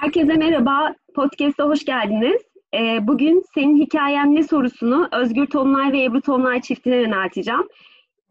[0.00, 2.42] Herkese merhaba, podcast'a hoş geldiniz.
[2.74, 7.68] Ee, bugün senin hikayen ne sorusunu Özgür Tonlay ve Ebru Tonlay çiftine yönelteceğim.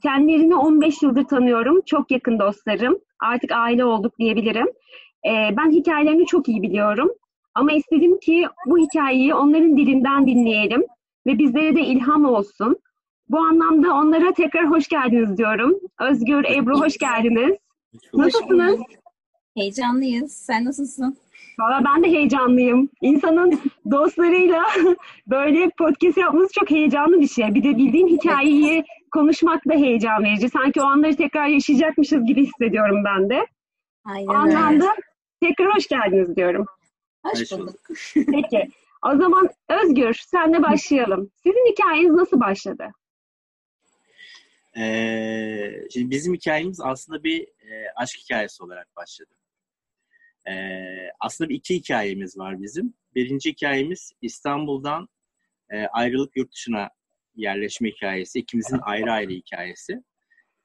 [0.03, 2.99] Kendilerini 15 yıldır tanıyorum, çok yakın dostlarım.
[3.19, 4.67] Artık aile olduk diyebilirim.
[5.25, 7.09] Ee, ben hikayelerini çok iyi biliyorum.
[7.55, 10.85] Ama istedim ki bu hikayeyi onların dilinden dinleyelim
[11.27, 12.77] ve bizlere de ilham olsun.
[13.29, 15.79] Bu anlamda onlara tekrar hoş geldiniz diyorum.
[15.99, 17.57] Özgür, Ebru hoş geldiniz.
[18.13, 18.79] Nasılsınız?
[19.57, 20.31] Heyecanlıyız.
[20.31, 21.17] Sen nasılsın?
[21.59, 22.89] Valla ben de heyecanlıyım.
[23.01, 24.65] İnsanın dostlarıyla
[25.27, 27.55] böyle podcast yapması çok heyecanlı bir şey.
[27.55, 30.49] Bir de bildiğim hikayeyi konuşmak da heyecan verici.
[30.49, 33.45] Sanki o anları tekrar yaşayacakmışız gibi hissediyorum ben de.
[34.05, 34.95] Aynen O anlamda
[35.41, 36.65] tekrar hoş geldiniz diyorum.
[37.25, 37.75] Hoş Hoş bulduk.
[38.15, 38.69] Peki.
[39.05, 41.31] O zaman Özgür, senle başlayalım.
[41.43, 42.87] Sizin hikayeniz nasıl başladı?
[44.77, 49.38] Ee, şimdi bizim hikayemiz aslında bir e, aşk hikayesi olarak başladı.
[50.49, 52.93] Ee, aslında iki hikayemiz var bizim.
[53.15, 55.07] Birinci hikayemiz İstanbul'dan
[55.69, 56.89] e, ayrılıp yurt dışına
[57.35, 58.39] yerleşme hikayesi.
[58.39, 60.03] İkimizin ayrı ayrı hikayesi.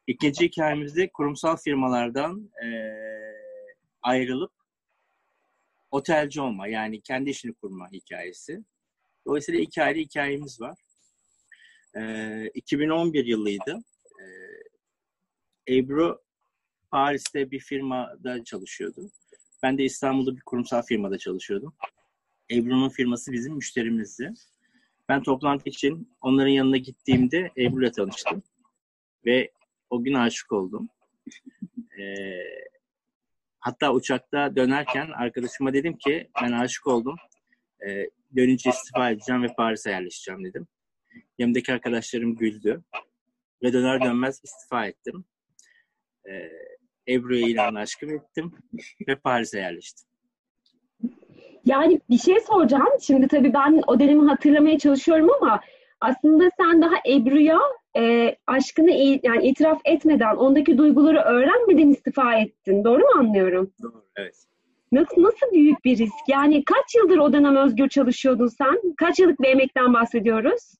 [0.06, 2.68] İkinci hikayemiz de kurumsal firmalardan e,
[4.02, 4.52] ayrılıp
[5.90, 8.64] otelci olma yani kendi işini kurma hikayesi.
[9.26, 10.78] Dolayısıyla iki ayrı hikayemiz var.
[11.96, 13.78] Ee, 2011 yılıydı.
[15.68, 16.22] Ee, Ebru
[16.90, 19.10] Paris'te bir firmada çalışıyordu.
[19.64, 21.74] Ben de İstanbul'da bir kurumsal firmada çalışıyordum.
[22.52, 24.32] Ebru'nun firması bizim müşterimizdi.
[25.08, 28.42] Ben toplantı için onların yanına gittiğimde Ebru'yla tanıştım.
[29.26, 29.50] Ve
[29.90, 30.88] o gün aşık oldum.
[31.98, 32.44] Ee,
[33.60, 37.16] hatta uçakta dönerken arkadaşıma dedim ki ben aşık oldum.
[37.86, 40.66] Ee, dönünce istifa edeceğim ve Paris'e yerleşeceğim dedim.
[41.38, 42.82] Yanımdaki arkadaşlarım güldü.
[43.62, 45.24] Ve döner dönmez istifa ettim.
[46.28, 46.50] Ee,
[47.08, 48.52] Ebru'ya ilan aşkım ettim
[49.08, 50.06] ve Paris'e yerleştim.
[51.64, 52.88] Yani bir şey soracağım.
[53.02, 55.60] Şimdi tabii ben o dönemi hatırlamaya çalışıyorum ama
[56.00, 57.58] aslında sen daha Ebru'ya
[57.96, 62.84] e, aşkını i- yani itiraf etmeden, ondaki duyguları öğrenmeden istifa ettin.
[62.84, 63.72] Doğru mu anlıyorum?
[63.82, 64.04] Doğru.
[64.16, 64.34] Evet.
[64.92, 66.14] Nasıl, nasıl büyük bir risk?
[66.28, 68.94] Yani kaç yıldır o dönem özgür çalışıyordun sen?
[68.96, 70.74] Kaç yıllık bir emekten bahsediyoruz?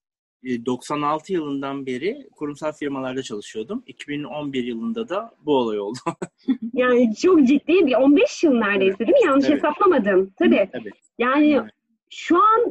[0.45, 3.83] Ee, 96 yılından beri kurumsal firmalarda çalışıyordum.
[3.87, 5.99] 2011 yılında da bu olay oldu.
[6.75, 9.27] Yani çok ciddi bir 15 yıl neredeyse değil mi?
[9.27, 9.57] Yanlış Evet.
[9.57, 10.33] hesaplamadım.
[10.39, 10.69] Tabii.
[10.73, 10.91] Tabii.
[11.19, 11.71] Yani Evet.
[12.11, 12.65] şu an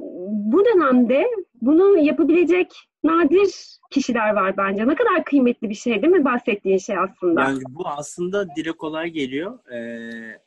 [0.52, 1.28] bu dönemde
[1.62, 2.72] bunu yapabilecek
[3.04, 4.88] nadir kişiler var bence.
[4.88, 7.42] Ne kadar kıymetli bir şey değil mi bahsettiğin şey aslında?
[7.42, 9.60] Yani bu aslında dile kolay geliyor.
[9.74, 10.40] Ee,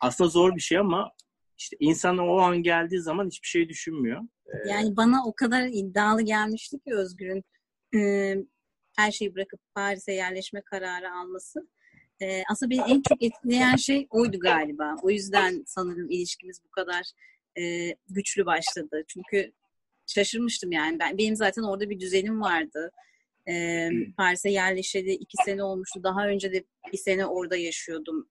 [0.00, 1.10] aslında zor bir şey ama
[1.58, 4.22] işte insan o an geldiği zaman hiçbir şey düşünmüyor.
[4.46, 7.44] Ee, Yani bana o kadar iddialı gelmişti ki Özgür'ün
[7.94, 8.34] e,
[8.96, 11.68] her şeyi bırakıp Paris'e yerleşme kararı alması.
[12.22, 14.94] E, aslında beni en çok etkileyen şey oydu galiba.
[15.02, 17.02] O yüzden sanırım ilişkimiz bu kadar
[17.58, 19.02] e, güçlü başladı.
[19.08, 19.52] Çünkü
[20.06, 20.98] şaşırmıştım yani.
[20.98, 22.90] Ben, benim zaten orada bir düzenim vardı.
[23.48, 26.02] E, Paris'e yerleşeli iki sene olmuştu.
[26.02, 28.28] Daha önce de bir sene orada yaşıyordum.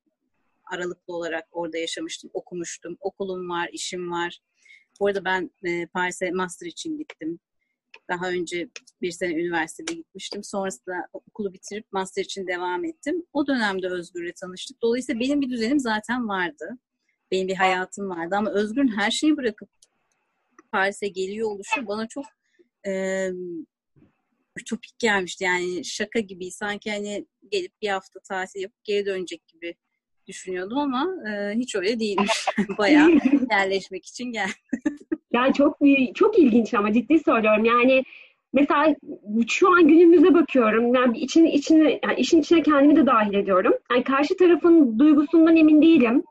[0.72, 2.98] Aralıklı olarak orada yaşamıştım, okumuştum.
[3.00, 4.40] Okulum var, işim var.
[5.00, 7.40] Bu arada ben e, Paris'e master için gittim.
[8.10, 8.70] Daha önce
[9.02, 10.44] bir sene üniversitede gitmiştim.
[10.44, 13.26] Sonrasında okulu bitirip master için devam ettim.
[13.34, 14.82] O dönemde Özgür'le tanıştık.
[14.82, 16.78] Dolayısıyla benim bir düzenim zaten vardı.
[17.32, 18.36] Benim bir hayatım vardı.
[18.36, 19.70] Ama Özgür'ün her şeyi bırakıp
[20.72, 22.26] Paris'e geliyor oluşu bana çok
[22.88, 23.30] e,
[24.60, 25.44] ütopik gelmişti.
[25.44, 26.52] Yani şaka gibi.
[26.52, 29.76] Sanki hani gelip bir hafta tatil yapıp geri dönecek gibi
[30.28, 32.46] düşünüyordum ama e, hiç öyle değilmiş.
[32.78, 33.12] Bayağı
[33.52, 34.50] yerleşmek için gel.
[35.34, 35.78] Yani çok
[36.16, 37.66] çok ilginç ama ciddi söylüyorum.
[37.66, 38.04] Yani
[38.54, 38.96] mesela
[39.48, 40.96] şu an günümüze bakıyorum.
[40.96, 43.74] Yani için içine yani işin içine kendimi de dahil ediyorum.
[43.92, 46.24] Yani karşı tarafın duygusundan emin değilim.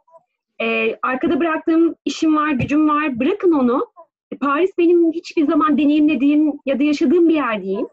[0.60, 3.20] Ee, arkada bıraktığım işim var, gücüm var.
[3.20, 3.86] Bırakın onu.
[4.32, 7.84] E, Paris benim hiçbir zaman deneyimlediğim ya da yaşadığım bir yer değil.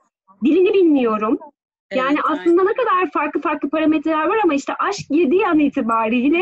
[0.46, 1.40] Dilini bilmiyorum.
[1.96, 6.42] Yani Evet, aslında ne kadar farklı farklı parametreler var ama işte aşk girdiği an itibariyle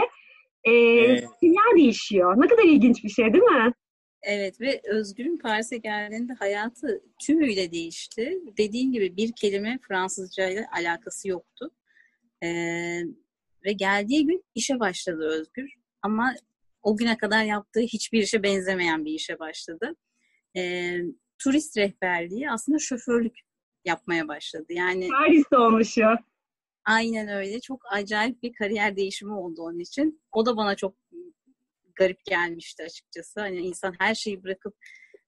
[0.64, 1.28] e, Evet.
[1.44, 2.42] dünya değişiyor.
[2.42, 3.74] Ne kadar ilginç bir şey değil mi?
[4.24, 8.38] Evet ve Özgür'ün Paris'e geldiğinde hayatı tümüyle değişti.
[8.58, 11.72] Dediğin gibi bir kelime Fransızca ile alakası yoktu.
[12.44, 13.02] Ee,
[13.66, 15.74] ve geldiği gün işe başladı Özgür.
[16.02, 16.34] Ama
[16.84, 19.96] o güne kadar yaptığı hiçbir işe benzemeyen bir işe başladı.
[20.58, 20.98] Ee,
[21.44, 23.40] turist rehberliği aslında şoförlük
[23.86, 24.66] yapmaya başladı.
[24.70, 26.24] Yani Paris'te olmuş ya.
[26.86, 27.60] Aynen öyle.
[27.62, 30.22] Çok acayip bir kariyer değişimi oldu onun için.
[30.32, 30.96] O da bana çok
[31.96, 33.40] garip gelmişti açıkçası.
[33.40, 34.76] Hani insan her şeyi bırakıp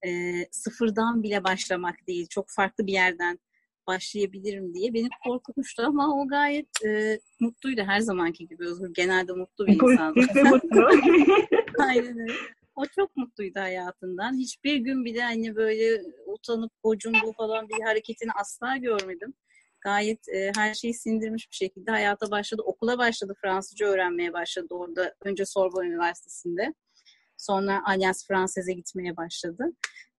[0.05, 0.09] e,
[0.51, 3.39] sıfırdan bile başlamak değil, çok farklı bir yerden
[3.87, 8.93] başlayabilirim diye beni korkutmuştu ama o gayet e, mutluydu her zamanki gibi Özgür.
[8.93, 10.15] Genelde mutlu bir insan.
[10.51, 10.89] Mutlu.
[11.79, 12.33] Aynen öyle.
[12.75, 14.37] O çok mutluydu hayatından.
[14.37, 19.33] Hiçbir gün bile hani böyle utanıp gocunduğu falan bir hareketini asla görmedim.
[19.81, 22.61] Gayet e, her şeyi sindirmiş bir şekilde hayata başladı.
[22.65, 23.33] Okula başladı.
[23.41, 25.13] Fransızca öğrenmeye başladı orada.
[25.21, 26.73] Önce Sorbonne Üniversitesi'nde.
[27.37, 29.63] Sonra Alliance Français'e gitmeye başladı.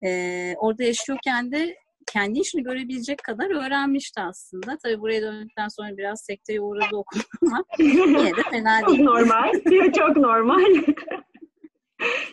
[0.04, 1.76] E, orada yaşıyorken de
[2.14, 4.78] kendi işini görebilecek kadar öğrenmişti aslında.
[4.84, 9.04] Tabii buraya döndükten sonra biraz sekteye uğradı okul ama yine de fena değil.
[9.04, 9.52] normal.
[9.98, 10.66] Çok normal.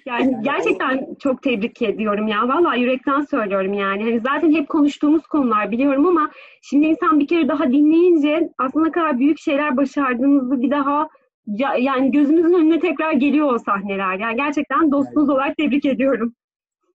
[0.08, 2.49] Yani gerçekten çok tebrik ediyorum ya.
[2.49, 4.02] Vallahi yürekten söylüyorum yani.
[4.02, 6.31] Hani zaten hep konuştuğumuz konular biliyorum ama
[6.62, 11.08] şimdi insan bir kere daha dinleyince aslında ne kadar büyük şeyler başardığınızı bir daha
[11.46, 14.19] ya- yani gözümüzün önüne tekrar geliyor o sahneler.
[14.19, 16.34] Yani gerçekten dostunuz olarak tebrik ediyorum.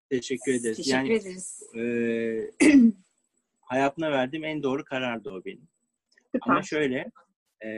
[0.10, 0.77] Teşekkür ederiz.
[0.77, 1.63] Teşekkür yani ederiz.
[1.75, 1.81] e,
[3.62, 5.68] hayatına verdiğim en doğru karardı o benim.
[6.31, 6.51] Süper.
[6.51, 7.12] Ama şöyle
[7.65, 7.69] e,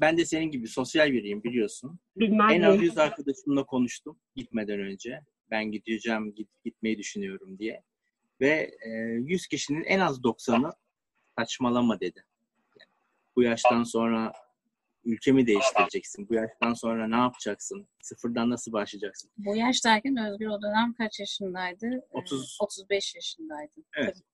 [0.00, 1.98] ben de senin gibi sosyal biriyim biliyorsun.
[2.16, 5.20] Bilmem En az 100 arkadaşımla konuştum gitmeden önce.
[5.50, 7.82] Ben gideceğim, git, gitmeyi düşünüyorum diye.
[8.40, 10.72] Ve e, 100 kişinin en az 90'ı
[11.38, 12.24] saçmalama dedi.
[12.80, 12.90] Yani
[13.36, 14.32] bu yaştan sonra
[15.04, 16.28] ülkemi değiştireceksin.
[16.28, 17.86] Bu yaştan sonra ne yapacaksın?
[18.02, 19.30] Sıfırdan nasıl başlayacaksın?
[19.36, 21.86] Bu yaş derken Özgür o dönem kaç yaşındaydı?
[21.86, 22.58] Ee, 30.
[22.60, 23.72] 35 yaşındaydı.
[23.96, 24.14] Evet.
[24.14, 24.24] Tabii.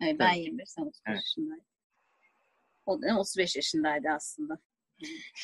[0.00, 0.40] Evet, ben Tabii.
[0.40, 1.20] 21, sen 35 Evet.
[1.20, 1.64] yaşındaydın.
[2.86, 4.58] O dönem 35 yaşındaydı aslında.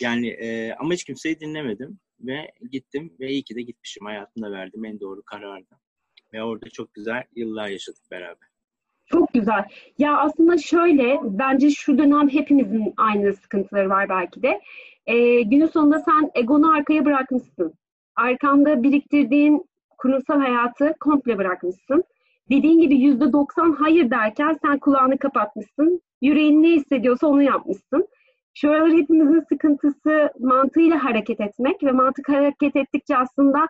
[0.00, 4.06] Yani e, ama hiç kimseyi dinlemedim ve gittim ve iyi ki de gitmişim.
[4.06, 5.80] Hayatımda verdiğim en doğru karardı.
[6.32, 8.48] Ve orada çok güzel yıllar yaşadık beraber.
[9.06, 9.64] Çok güzel.
[9.98, 14.60] Ya aslında şöyle, bence şu dönem hepimizin aynı sıkıntıları var belki de.
[15.06, 17.74] Ee, günün sonunda sen egonu arkaya bırakmışsın.
[18.16, 19.66] Arkanda biriktirdiğin
[19.98, 22.04] kurumsal hayatı komple bırakmışsın.
[22.50, 26.00] Dediğin gibi yüzde doksan hayır derken sen kulağını kapatmışsın.
[26.22, 28.08] Yüreğin ne hissediyorsa onu yapmışsın.
[28.58, 33.66] Şu aralar hepimizin sıkıntısı mantığıyla hareket etmek ve mantık hareket ettikçe aslında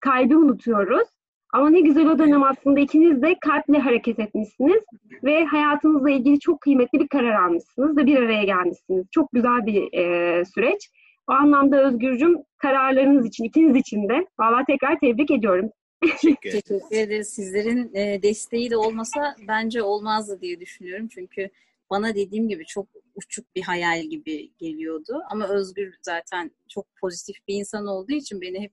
[0.00, 1.08] kalbi unutuyoruz.
[1.52, 4.82] Ama ne güzel o dönem aslında ikiniz de kalple hareket etmişsiniz
[5.24, 9.06] ve hayatınızla ilgili çok kıymetli bir karar almışsınız ve bir araya gelmişsiniz.
[9.10, 10.90] Çok güzel bir e, süreç.
[11.28, 15.70] O anlamda Özgürcüm kararlarınız için, ikiniz için de valla tekrar tebrik ediyorum.
[16.00, 16.62] Teşekkür ederim.
[16.66, 17.28] Teşekkür ederiz.
[17.28, 21.08] Sizlerin e, desteği de olmasa bence olmazdı diye düşünüyorum.
[21.08, 21.50] Çünkü
[21.90, 25.22] bana dediğim gibi çok uçuk bir hayal gibi geliyordu.
[25.30, 28.72] Ama Özgür zaten çok pozitif bir insan olduğu için beni hep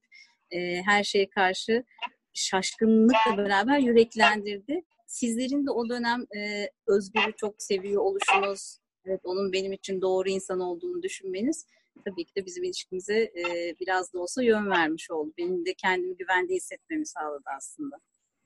[0.52, 1.84] e, her şeye karşı
[2.34, 4.82] şaşkınlıkla beraber yüreklendirdi.
[5.08, 10.60] Sizlerin de o dönem e, Özgür'ü çok seviyor oluşunuz, evet onun benim için doğru insan
[10.60, 11.66] olduğunu düşünmeniz
[12.06, 15.34] tabii ki de bizim ilişkimize e, biraz da olsa yön vermiş oldu.
[15.38, 17.96] Benim de kendimi güvende hissetmemi sağladı aslında.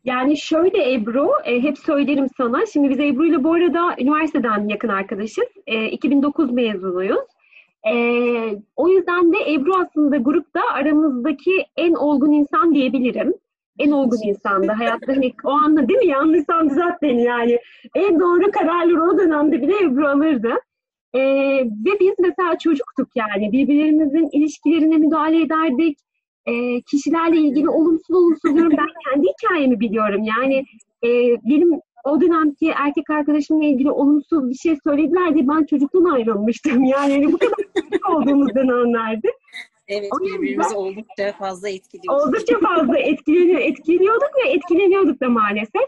[0.04, 2.66] Yani şöyle Ebru, e, hep söylerim sana.
[2.66, 5.48] Şimdi biz Ebru ile bu arada üniversiteden yakın arkadaşız.
[5.68, 7.19] E, 2009 mezunuyuz.
[7.92, 7.94] E,
[8.75, 13.34] o yüzden de Ebru aslında grupta aramızdaki en olgun insan diyebilirim.
[13.80, 14.72] En olgun insandı.
[14.72, 16.07] Hayatta hani o anda değil mi?
[16.07, 17.60] Yanlışsam düzelt beni yani.
[17.95, 20.54] En doğru kararları o dönemde bile Ebru alırdı.
[21.13, 21.19] E,
[21.86, 23.52] ve biz mesela çocuktuk yani.
[23.52, 25.98] Birbirlerimizin ilişkilerine müdahale ederdik.
[26.50, 30.24] E, kişilerle ilgili olumsuz olumsuz yorum ben kendi hikayemi biliyorum.
[30.24, 30.56] Yani
[31.04, 31.10] e,
[31.44, 36.83] benim o dönemki erkek arkadaşımla ilgili olumsuz bir şey söylediler diye ben çocuktan ayrılmıştım.
[36.90, 39.28] Yani hani bu kadar çocuk olduğumuz dönemlerdi.
[39.88, 42.23] Evet O birbirimizi oldukça fazla etkiliyoruz.
[42.23, 45.88] Oldukça fazla etkileniyor, etkileniyorduk ve etkileniyorduk da maalesef.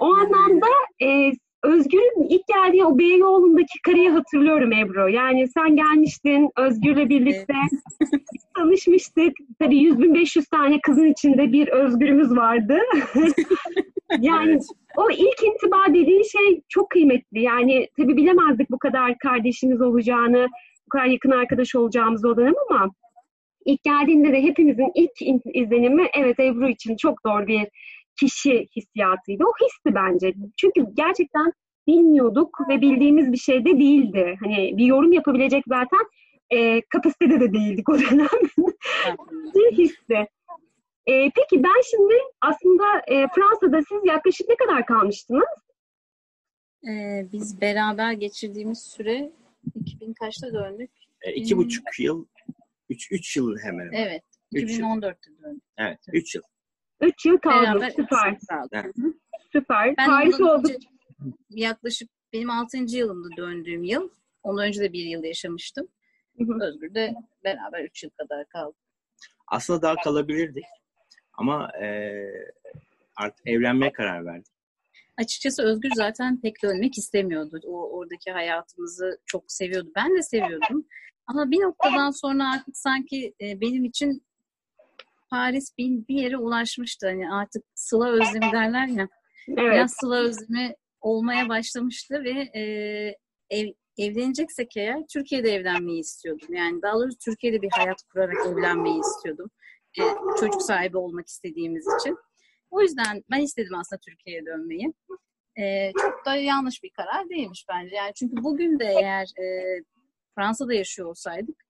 [0.00, 0.36] O Aynen öyle.
[0.36, 0.66] anlamda
[1.02, 5.08] e, Özgür'ün ilk geldiği o Beyoğlu'ndaki karıyı hatırlıyorum Ebru.
[5.08, 7.54] Yani sen gelmiştin Özgür'le birlikte.
[8.32, 9.32] Biz tanışmıştık.
[9.58, 12.78] Tabii 100.500 tane kızın içinde bir Özgür'ümüz vardı.
[14.20, 14.62] yani Evet.
[14.96, 17.42] o ilk intiba dediğin şey çok kıymetli.
[17.42, 20.46] Yani tabii bilemezdik bu kadar kardeşimiz olacağını,
[20.86, 22.90] bu kadar yakın arkadaş olacağımızı o dönem ama
[23.64, 27.68] ilk geldiğinde de hepimizin ilk izlenimi evet Ebru için çok doğru bir
[28.20, 29.44] kişi hissiyatıydı.
[29.44, 30.34] O histi bence.
[30.56, 31.52] Çünkü gerçekten
[31.86, 34.36] bilmiyorduk ve bildiğimiz bir şey de değildi.
[34.44, 36.00] Hani bir yorum yapabilecek zaten
[36.50, 38.28] e, kapasitede de değildik o dönem.
[39.54, 40.26] bir histi.
[41.06, 45.62] E, peki ben şimdi aslında e, Fransa'da siz yaklaşık ne kadar kalmıştınız?
[46.88, 49.32] Ee, biz beraber geçirdiğimiz süre
[49.74, 50.90] 2000 kaçta döndük?
[51.22, 52.26] E, iki buçuk yıl,
[52.88, 54.06] üç, üç yıl hemen hemen.
[54.06, 54.22] Evet.
[54.52, 54.86] Üç yıl.
[54.86, 55.62] 2014'te döndük.
[55.78, 56.42] Evet, üç yıl.
[57.02, 57.38] Üç yıl.
[57.44, 58.38] Beraber Süper.
[58.82, 59.14] hı.
[59.52, 59.96] Süper.
[59.96, 60.68] Ben Paris ondan oldu.
[60.68, 60.78] önce
[61.50, 62.76] yaklaşık benim 6.
[62.76, 64.10] yılımda döndüğüm yıl.
[64.42, 65.88] Ondan önce de bir yıl yaşamıştım.
[66.60, 68.76] Özgür de beraber 3 yıl kadar kaldık.
[69.46, 70.64] Aslında daha kalabilirdik.
[71.32, 72.12] Ama e,
[73.16, 74.52] artık evlenmeye karar verdik.
[75.16, 77.60] Açıkçası Özgür zaten pek dönmek istemiyordu.
[77.66, 79.90] O oradaki hayatımızı çok seviyordu.
[79.96, 80.86] Ben de seviyordum.
[81.26, 84.22] Ama bir noktadan sonra artık sanki e, benim için
[85.32, 87.06] Paris bir, bir yere ulaşmıştı.
[87.06, 89.08] Hani artık sıla özlemi derler ya.
[89.48, 89.72] Evet.
[89.72, 92.62] Biraz sıla özlemi olmaya başlamıştı ve e,
[93.50, 93.66] ev,
[93.98, 96.54] evleneceksek eğer Türkiye'de evlenmeyi istiyordum.
[96.54, 99.50] Yani daha doğrusu Türkiye'de bir hayat kurarak evlenmeyi istiyordum.
[100.00, 100.02] E,
[100.40, 102.16] çocuk sahibi olmak istediğimiz için.
[102.70, 104.92] O yüzden ben istedim aslında Türkiye'ye dönmeyi.
[105.58, 107.96] E, çok da yanlış bir karar değilmiş bence.
[107.96, 109.44] Yani çünkü bugün de eğer e,
[110.34, 111.61] Fransa'da yaşıyor olsaydık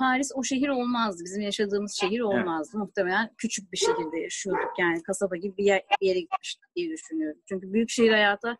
[0.00, 1.24] Paris o şehir olmazdı.
[1.24, 2.70] Bizim yaşadığımız şehir olmazdı.
[2.74, 2.86] Evet.
[2.86, 4.78] Muhtemelen küçük bir şehirde yaşıyorduk.
[4.78, 7.40] Yani kasaba gibi bir, yer, bir yere gitmiştik diye düşünüyorum.
[7.48, 8.56] Çünkü büyük şehir hayatı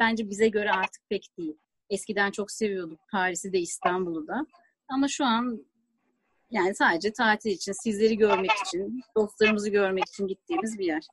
[0.00, 1.56] bence bize göre artık pek değil.
[1.90, 4.46] Eskiden çok seviyorduk Paris'i de İstanbul'u da.
[4.88, 5.64] Ama şu an
[6.50, 11.06] yani sadece tatil için, sizleri görmek için, dostlarımızı görmek için gittiğimiz bir yer.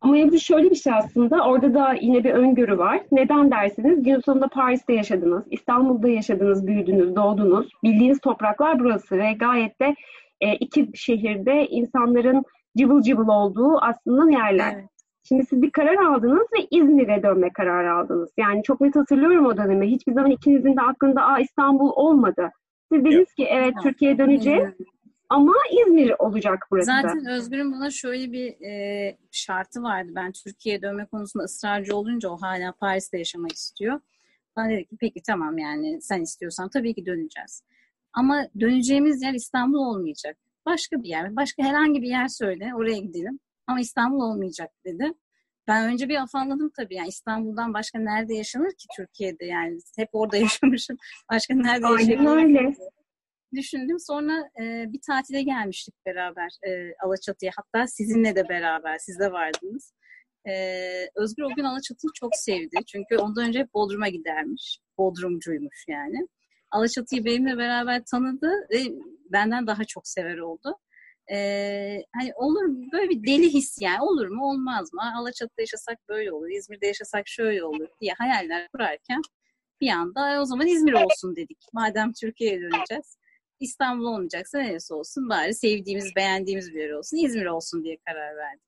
[0.00, 3.00] Ama Ebru şöyle bir şey aslında, orada da yine bir öngörü var.
[3.12, 4.02] Neden dersiniz?
[4.02, 7.68] Gün sonunda Paris'te yaşadınız, İstanbul'da yaşadınız, büyüdünüz, doğdunuz.
[7.82, 9.94] Bildiğiniz topraklar burası ve gayet de
[10.40, 12.44] e, iki şehirde insanların
[12.78, 14.72] cıvıl cıvıl olduğu aslında yerler.
[14.74, 14.84] Evet.
[15.28, 18.30] Şimdi siz bir karar aldınız ve İzmir'e dönme kararı aldınız.
[18.38, 19.86] Yani çok net hatırlıyorum o dönemi.
[19.86, 22.50] Hiçbir zaman ikinizin de aklında Aa, İstanbul olmadı.
[22.92, 24.68] Siz dediniz ki evet Türkiye'ye döneceğiz.
[25.28, 26.86] Ama İzmir olacak burası.
[26.86, 30.12] Zaten Özgür'ün buna şöyle bir e, şartı vardı.
[30.14, 34.00] Ben Türkiye'ye dönme konusunda ısrarcı olunca o hala Paris'te yaşamak istiyor.
[34.56, 37.62] Ben dedim ki peki tamam yani sen istiyorsan tabii ki döneceğiz.
[38.12, 40.36] Ama döneceğimiz yer İstanbul olmayacak.
[40.66, 43.38] Başka bir yer, başka herhangi bir yer söyle oraya gidelim.
[43.66, 45.12] Ama İstanbul olmayacak dedi.
[45.68, 46.94] Ben önce bir afalladım tabii.
[46.94, 49.78] Yani İstanbul'dan başka nerede yaşanır ki Türkiye'de yani?
[49.96, 50.96] Hep orada yaşamışım.
[51.32, 52.76] Başka nerede yaşanır?
[53.54, 53.98] Düşündüm.
[54.00, 57.52] Sonra e, bir tatile gelmiştik beraber e, Alaçatı'ya.
[57.56, 58.98] Hatta sizinle de beraber.
[58.98, 59.92] Siz de vardınız.
[60.48, 60.52] E,
[61.16, 62.76] Özgür o gün Alaçatı'yı çok sevdi.
[62.86, 64.78] Çünkü ondan önce hep Bodrum'a gidermiş.
[64.98, 66.28] Bodrumcuymuş yani.
[66.70, 68.78] Alaçatı'yı benimle beraber tanıdı ve
[69.32, 70.78] benden daha çok sever oldu
[71.30, 71.36] e,
[72.14, 72.84] hani olur mu?
[72.92, 75.00] Böyle bir deli his yani olur mu olmaz mı?
[75.16, 79.22] Alaçatı'da yaşasak böyle olur, İzmir'de yaşasak şöyle olur diye hayaller kurarken
[79.80, 81.58] bir anda o zaman İzmir olsun dedik.
[81.72, 83.17] Madem Türkiye'ye döneceğiz.
[83.60, 87.16] İstanbul olmayacaksa neresi olsun bari sevdiğimiz, beğendiğimiz bir yer olsun.
[87.16, 88.62] İzmir olsun diye karar verdik.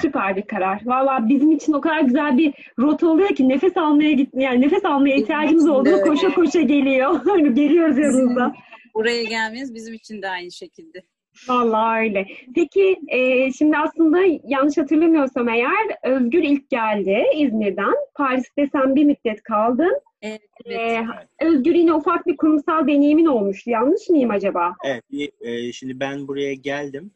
[0.00, 0.82] Süper bir karar.
[0.84, 4.84] Valla bizim için o kadar güzel bir rota oluyor ki nefes almaya git yani nefes
[4.84, 7.20] almaya ihtiyacımız olduğu koşa koşa geliyor.
[7.24, 8.54] Hani geliyoruz yanınızda.
[8.94, 11.02] Buraya gelmeniz bizim için de aynı şekilde.
[11.48, 12.26] Vallahi öyle.
[12.54, 17.94] Peki e, şimdi aslında yanlış hatırlamıyorsam eğer Özgür ilk geldi İzmir'den.
[18.14, 20.00] Paris'te sen bir müddet kaldın.
[20.22, 21.04] Evet, evet.
[21.40, 23.70] Ee, Özgür yine ufak bir kurumsal deneyimin olmuştu.
[23.70, 24.74] Yanlış mıyım acaba?
[24.84, 25.04] Evet.
[25.40, 27.10] E, şimdi ben buraya geldim.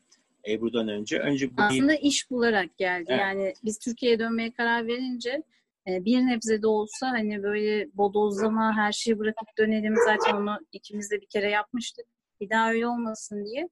[0.49, 1.19] Ebru'dan önce.
[1.19, 3.07] önce bu Aslında iş bularak geldi.
[3.09, 3.21] Evet.
[3.21, 5.43] Yani biz Türkiye'ye dönmeye karar verince
[5.89, 9.95] e, bir nebze de olsa hani böyle bodozlama her şeyi bırakıp dönelim.
[10.05, 12.07] Zaten onu ikimiz de bir kere yapmıştık.
[12.41, 13.69] Bir daha öyle olmasın diye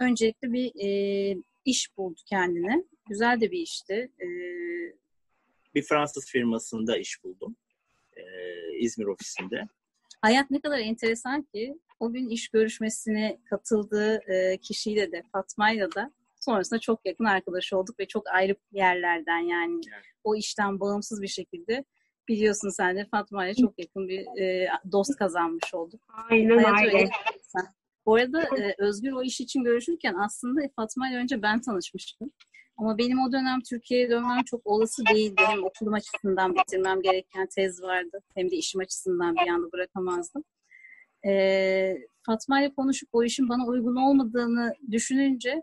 [0.00, 2.84] öncelikle bir e, iş buldu kendine.
[3.08, 4.10] Güzel de bir işti.
[4.20, 4.26] E,
[5.74, 7.56] bir Fransız firmasında iş buldum.
[8.18, 9.68] E, İzmir ofisinde.
[10.22, 16.12] Hayat ne kadar enteresan ki o gün iş görüşmesine katıldığı e, kişiyle de Fatma'yla da
[16.40, 20.04] sonrasında çok yakın arkadaş olduk ve çok ayrı yerlerden yani evet.
[20.24, 21.84] o işten bağımsız bir şekilde
[22.28, 26.00] biliyorsun sen de Fatma ile çok yakın bir e, dost kazanmış olduk.
[26.30, 27.08] Aynen Hayat öyle.
[28.06, 32.32] Bu arada e, Özgür o iş için görüşürken aslında Fatma ile önce ben tanışmıştım.
[32.78, 35.42] Ama benim o dönem Türkiye'ye dönmem çok olası değildi.
[35.46, 38.18] Hem okulum açısından bitirmem gereken tez vardı.
[38.34, 40.44] Hem de işim açısından bir anda bırakamazdım.
[41.26, 45.62] E, Fatma ile konuşup o işin bana uygun olmadığını düşününce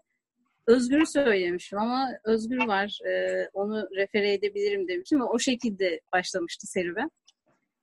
[0.67, 7.12] Özgür'ü söylemişim ama Özgür var e, onu refere edebilirim demiştim ve o şekilde başlamıştı serüven.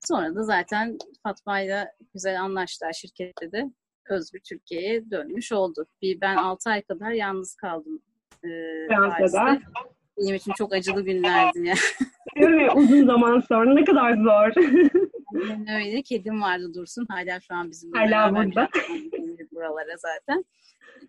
[0.01, 3.71] Sonra da zaten Fatma ile güzel anlaştılar şirkette de.
[4.11, 5.87] Özgür Türkiye'ye dönmüş oldu.
[6.03, 8.03] Bir ben 6 ay kadar yalnız kaldım.
[8.89, 9.59] Fransa'da.
[10.19, 11.75] Benim için çok acılı günlerdi ya.
[12.37, 12.71] Yani.
[12.71, 14.63] Uzun zaman sonra ne kadar zor.
[15.49, 16.03] Yani öyle.
[16.03, 17.07] Kedim vardı Dursun.
[17.11, 18.69] Hala şu an bizim Hala burada.
[19.53, 20.45] buralara zaten.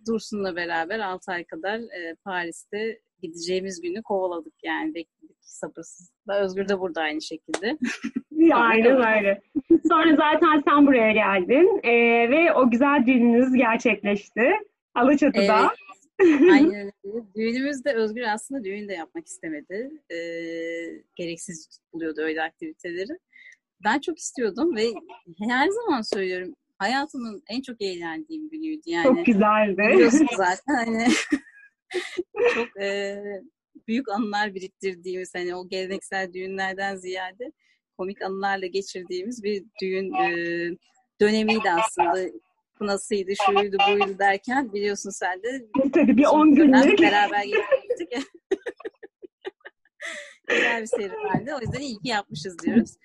[0.07, 6.39] Dursun'la beraber 6 ay kadar e, Paris'te gideceğimiz günü kovaladık yani bekledik sabırsızlıkla.
[6.39, 7.77] Özgür de burada aynı şekilde.
[8.53, 9.41] Aynen öyle.
[9.89, 11.91] Sonra zaten sen buraya geldin e,
[12.29, 14.51] ve o güzel düğününüz gerçekleşti.
[14.95, 15.59] Alaçatı'da.
[15.59, 15.69] Evet.
[16.21, 16.73] Aynen
[17.05, 17.25] öyle.
[17.35, 19.91] Düğünümüzde Özgür aslında düğün de yapmak istemedi.
[20.11, 20.17] E,
[21.15, 23.17] gereksiz buluyordu öyle aktiviteleri.
[23.83, 24.87] Ben çok istiyordum ve
[25.47, 28.81] her zaman söylüyorum hayatımın en çok eğlendiğim günüydü.
[28.85, 29.77] Yani, çok güzeldi.
[29.77, 31.07] Biliyorsun zaten hani
[32.53, 33.23] çok e,
[33.87, 37.51] büyük anılar biriktirdiğimiz hani o geleneksel düğünlerden ziyade
[37.97, 40.27] komik anılarla geçirdiğimiz bir düğün e,
[41.21, 42.29] dönemiydi aslında.
[42.83, 45.65] Kınasıydı, şuydu, buydu derken biliyorsun sen de.
[45.93, 47.01] Tabii bir 10 günlük.
[47.01, 48.13] Beraber geçirdik.
[50.47, 51.53] Güzel bir serüvendi.
[51.53, 52.97] O yüzden iyi ki yapmışız diyoruz.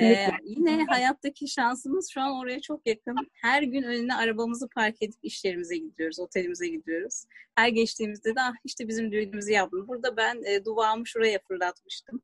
[0.00, 3.16] Ee, yine hayattaki şansımız şu an oraya çok yakın.
[3.32, 7.24] Her gün önüne arabamızı park edip işlerimize gidiyoruz, otelimize gidiyoruz.
[7.54, 9.88] Her geçtiğimizde de ah işte bizim düğünümüzü yaptım.
[9.88, 12.22] Burada ben e, duvağımı şuraya fırlatmıştım.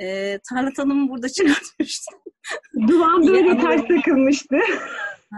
[0.00, 2.18] E, tarla tanımı burada çıkartmıştım.
[2.88, 4.56] Duvağım böyle ters takılmıştı.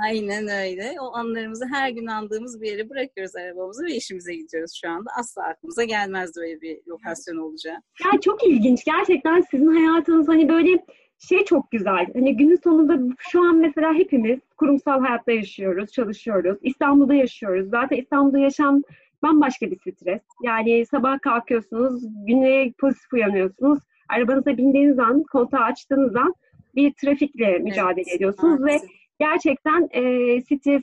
[0.05, 0.95] Aynen öyle.
[1.01, 5.11] O anlarımızı her gün andığımız bir yere bırakıyoruz arabamızı ve işimize gidiyoruz şu anda.
[5.19, 7.77] Asla aklımıza gelmezdi öyle bir lokasyon olacağı.
[8.05, 8.85] Ya çok ilginç.
[8.85, 10.85] Gerçekten sizin hayatınız hani böyle
[11.29, 12.07] şey çok güzel.
[12.15, 16.59] Hani günün sonunda şu an mesela hepimiz kurumsal hayatta yaşıyoruz, çalışıyoruz.
[16.63, 17.71] İstanbul'da yaşıyoruz.
[17.71, 18.83] Zaten İstanbul'da yaşam
[19.23, 20.21] bambaşka bir stres.
[20.43, 23.79] Yani sabah kalkıyorsunuz, güne pozitif uyanıyorsunuz.
[24.13, 26.35] Arabanıza bindiğiniz an, kontağı açtığınız an
[26.75, 28.89] bir trafikle mücadele evet, ediyorsunuz maalesef.
[28.89, 30.03] ve gerçekten e,
[30.41, 30.83] stres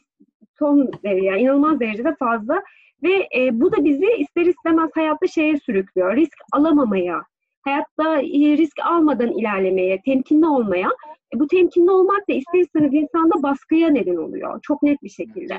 [0.60, 2.64] son derece, yani inanılmaz derecede fazla
[3.04, 6.16] ve e, bu da bizi ister istemez hayatta şeye sürüklüyor.
[6.16, 7.22] Risk alamamaya,
[7.62, 10.90] hayatta e, risk almadan ilerlemeye, temkinli olmaya.
[11.36, 14.60] E, bu temkinli olmak da ister istemez insanda baskıya neden oluyor.
[14.62, 15.54] Çok net bir şekilde.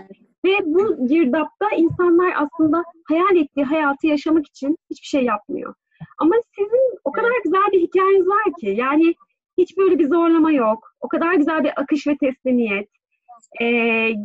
[0.45, 5.75] Ve bu girdapta insanlar aslında hayal ettiği hayatı yaşamak için hiçbir şey yapmıyor.
[6.21, 9.15] Ama sizin o kadar güzel bir hikayeniz var ki yani
[9.59, 10.95] hiç böyle bir zorlama yok.
[11.01, 12.89] O kadar güzel bir akış ve teslimiyet.
[13.61, 13.65] Ee,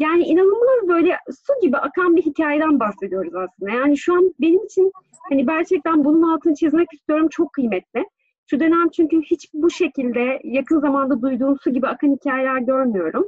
[0.01, 3.71] yani inanılmaz böyle su gibi akan bir hikayeden bahsediyoruz aslında.
[3.71, 4.91] Yani şu an benim için
[5.29, 8.05] hani gerçekten bunun altını çizmek istiyorum çok kıymetli.
[8.49, 13.27] Şu dönem çünkü hiç bu şekilde yakın zamanda duyduğum su gibi akan hikayeler görmüyorum.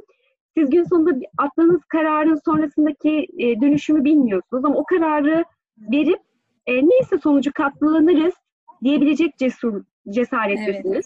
[0.56, 5.44] Siz gün sonunda attığınız kararın sonrasındaki e, dönüşümü bilmiyorsunuz ama o kararı
[5.78, 6.18] verip
[6.66, 8.34] e, neyse sonucu katlanırız
[8.84, 10.86] diyebilecek cesur cesaretlesiniz.
[10.94, 11.04] Evet.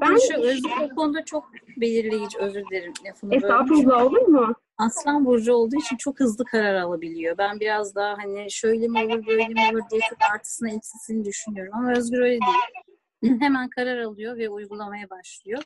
[0.00, 4.54] Ben şu Özgür o konuda çok belirleyici, özür dilerim lafını Estağfurullah olur mu?
[4.78, 7.38] Aslan Burcu olduğu için çok hızlı karar alabiliyor.
[7.38, 11.72] Ben biraz daha hani şöyle mi olur, böyle mi olur diye çok artısını eksisini düşünüyorum.
[11.76, 12.82] Ama Özgür öyle değil.
[13.40, 15.62] Hemen karar alıyor ve uygulamaya başlıyor.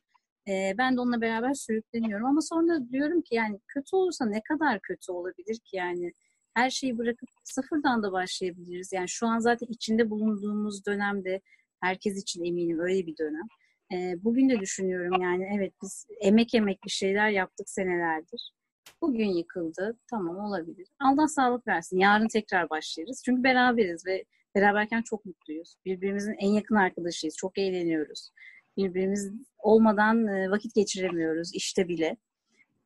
[0.48, 2.26] Ee, ben de onunla beraber sürükleniyorum.
[2.26, 6.12] Ama sonra diyorum ki yani kötü olursa ne kadar kötü olabilir ki yani
[6.54, 8.92] her şeyi bırakıp sıfırdan da başlayabiliriz.
[8.92, 11.40] Yani şu an zaten içinde bulunduğumuz dönemde
[11.80, 13.46] herkes için eminim öyle bir dönem.
[13.92, 18.52] E, bugün de düşünüyorum yani evet biz emek emek bir şeyler yaptık senelerdir.
[19.00, 19.98] Bugün yıkıldı.
[20.10, 20.88] Tamam olabilir.
[21.00, 21.98] Allah sağlık versin.
[21.98, 23.22] Yarın tekrar başlarız.
[23.24, 25.76] Çünkü beraberiz ve beraberken çok mutluyuz.
[25.84, 27.36] Birbirimizin en yakın arkadaşıyız.
[27.36, 28.30] Çok eğleniyoruz.
[28.76, 32.16] Birbirimiz olmadan vakit geçiremiyoruz işte bile.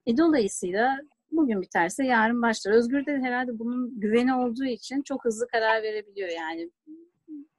[0.07, 0.99] E, dolayısıyla
[1.31, 2.73] bugün biterse yarın başlar.
[2.73, 6.71] Özgür de herhalde bunun güveni olduğu için çok hızlı karar verebiliyor yani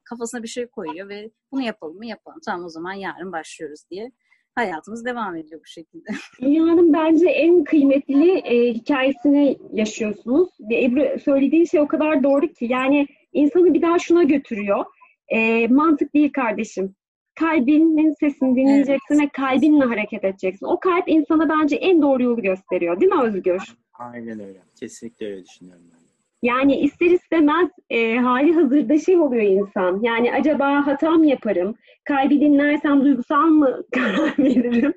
[0.04, 2.40] kafasına bir şey koyuyor ve bunu yapalım mı yapalım.
[2.46, 4.12] Tamam o zaman yarın başlıyoruz diye
[4.56, 6.10] hayatımız devam ediyor bu şekilde.
[6.42, 10.50] Dünyanın bence en kıymetli e, hikayesini yaşıyorsunuz.
[10.72, 14.86] Ebru söylediği şey o kadar doğru ki yani insanı bir daha şuna götürüyor.
[15.28, 16.96] E, mantık değil kardeşim.
[17.40, 19.24] Kalbinin sesini dinleyeceksin evet.
[19.24, 20.66] ve kalbinle hareket edeceksin.
[20.66, 23.00] O kalp insana bence en doğru yolu gösteriyor.
[23.00, 23.62] Değil mi Özgür?
[23.94, 24.60] Aynen öyle.
[24.80, 25.98] Kesinlikle öyle düşünüyorum ben.
[26.42, 30.00] Yani ister istemez e, hali hazırda şey oluyor insan.
[30.02, 31.76] Yani acaba hata mı yaparım?
[32.06, 34.94] Kalbi dinlersem duygusal mı karar veririm?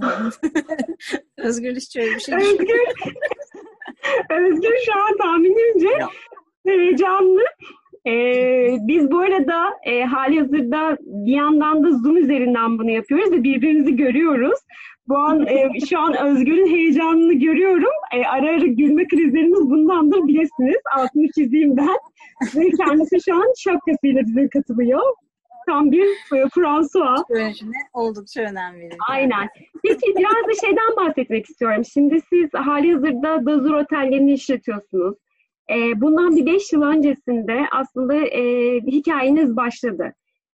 [1.36, 2.80] Özgür hiç öyle bir şey Özgür,
[4.30, 6.06] Özgür şu an tahminimce
[6.66, 7.44] heyecanlı.
[8.06, 13.42] Ee, biz bu arada e, hali hazırda bir yandan da Zoom üzerinden bunu yapıyoruz ve
[13.42, 14.58] birbirimizi görüyoruz.
[15.08, 17.92] Bu an e, şu an Özgür'ün heyecanını görüyorum.
[18.14, 20.80] E, ara ara gülme krizlerimiz bundandır bilirsiniz.
[20.96, 21.96] Altını çizeyim ben.
[22.56, 25.02] Ve kendisi şu an şapkasıyla bize katılıyor.
[25.68, 27.22] Tam bir e, François.
[27.22, 28.98] Psikolojine oldukça önem veriyor.
[29.08, 29.48] Aynen.
[29.84, 31.84] Peki biraz da şeyden bahsetmek istiyorum.
[31.84, 35.14] Şimdi siz hali hazırda Dazur Otellerini işletiyorsunuz.
[35.70, 40.12] E, bundan bir beş yıl öncesinde aslında e, hikayeniz başladı.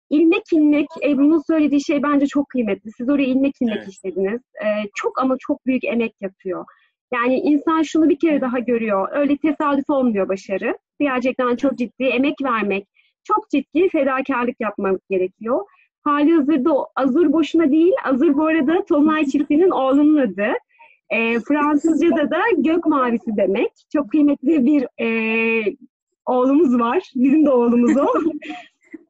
[0.10, 2.91] İlmek ilmek, Ebru'nun söylediği şey bence çok kıymetli.
[2.91, 3.88] Siz oraya ilmek ilmek evet.
[3.88, 4.41] işlediniz.
[4.62, 6.65] Ee, çok ama çok büyük emek yapıyor.
[7.13, 9.10] Yani insan şunu bir kere daha görüyor.
[9.12, 10.78] Öyle tesadüf olmuyor başarı.
[10.99, 12.88] Gerçekten çok ciddi emek vermek,
[13.23, 15.65] çok ciddi fedakarlık yapmak gerekiyor.
[16.01, 17.93] Hali hazırda Azur boşuna değil.
[18.04, 20.47] Azur bu arada Tonlay çiftinin oğlunun adı.
[21.10, 23.72] E, Fransızca'da da gök mavisi demek.
[23.94, 25.08] Çok kıymetli bir e,
[26.26, 27.12] oğlumuz var.
[27.15, 28.08] Bizim de oğlumuz o.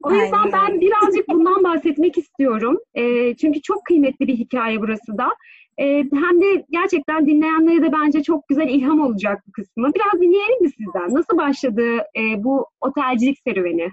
[0.02, 2.78] O yüzden ben birazcık bundan bahsetmek istiyorum.
[2.94, 5.28] E, çünkü çok kıymetli bir hikaye burası da.
[5.78, 9.90] E, hem de gerçekten dinleyenlere de bence çok güzel ilham olacak bu kısmı.
[9.94, 11.14] Biraz dinleyelim mi sizden?
[11.14, 13.88] Nasıl başladı e, bu otelcilik serüveni?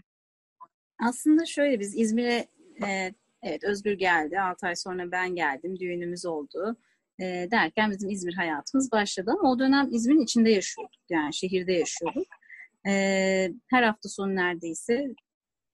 [0.99, 2.47] Aslında şöyle biz İzmir'e
[2.87, 3.13] e,
[3.43, 4.39] evet Özgür geldi.
[4.39, 5.79] 6 ay sonra ben geldim.
[5.79, 6.75] Düğünümüz oldu.
[7.19, 9.31] E, derken bizim İzmir hayatımız başladı.
[9.39, 11.01] Ama o dönem İzmir'in içinde yaşıyorduk.
[11.09, 12.27] Yani şehirde yaşıyorduk.
[12.87, 12.91] E,
[13.69, 15.15] her hafta sonu neredeyse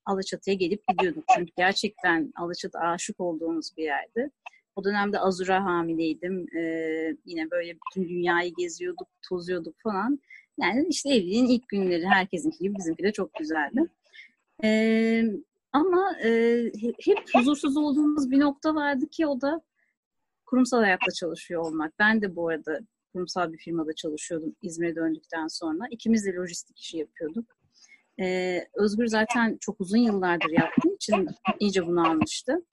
[0.06, 1.23] Alaçatı'ya gelip gidiyorduk.
[1.36, 4.32] Çünkü gerçekten Alaçatı aşık olduğumuz bir yerdi.
[4.75, 6.58] O dönemde Azura hamileydim.
[6.58, 10.19] Ee, yine böyle bütün dünyayı geziyorduk, tozuyorduk falan.
[10.62, 13.86] Yani işte evliliğin ilk günleri herkesinki gibi bizimki de çok güzeldi.
[14.63, 15.23] Ee,
[15.73, 16.63] ama e,
[16.99, 19.62] hep huzursuz olduğumuz bir nokta vardı ki o da
[20.49, 21.93] kurumsal hayatta çalışıyor olmak.
[21.99, 22.79] Ben de bu arada
[23.13, 25.88] kurumsal bir firmada çalışıyordum İzmir'e döndükten sonra.
[25.91, 27.45] İkimiz de lojistik işi yapıyorduk.
[28.21, 31.27] Ee, Özgür zaten çok uzun yıllardır yaptığı için
[31.59, 32.65] iyice bunu almıştı.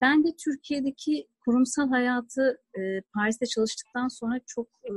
[0.00, 2.80] Ben de Türkiye'deki kurumsal hayatı e,
[3.14, 4.92] Paris'te çalıştıktan sonra çok e,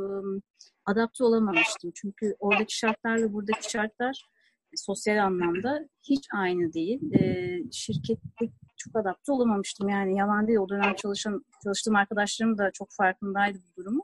[0.86, 1.92] adapte olamamıştım.
[1.96, 4.26] Çünkü oradaki şartlarla buradaki şartlar
[4.74, 7.14] e, sosyal anlamda hiç aynı değil.
[7.14, 8.46] E, şirkette
[8.78, 9.90] çok adapte olamamıştım.
[9.90, 10.60] Yani yalan değil.
[10.60, 14.04] O dönem çalışan, çalıştığım arkadaşlarım da çok farkındaydı bu durumu.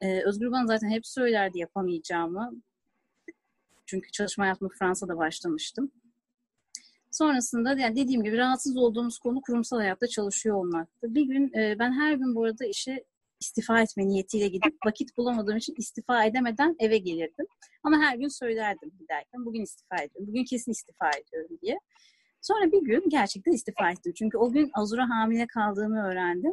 [0.00, 2.52] E, Özgür bana zaten hep söylerdi yapamayacağımı.
[3.86, 5.90] Çünkü çalışma hayatımı Fransa'da başlamıştım.
[7.10, 11.14] Sonrasında yani dediğim gibi rahatsız olduğumuz konu kurumsal hayatta çalışıyor olmaktı.
[11.14, 13.04] Bir gün e, ben her gün bu arada işe
[13.40, 17.46] istifa etme niyetiyle gidip vakit bulamadığım için istifa edemeden eve gelirdim.
[17.82, 21.78] Ama her gün söylerdim giderken bugün istifa ediyorum, bugün kesin istifa ediyorum diye.
[22.44, 24.12] Sonra bir gün gerçekten istifa ettim.
[24.18, 26.52] Çünkü o gün Azura hamile kaldığımı öğrendim.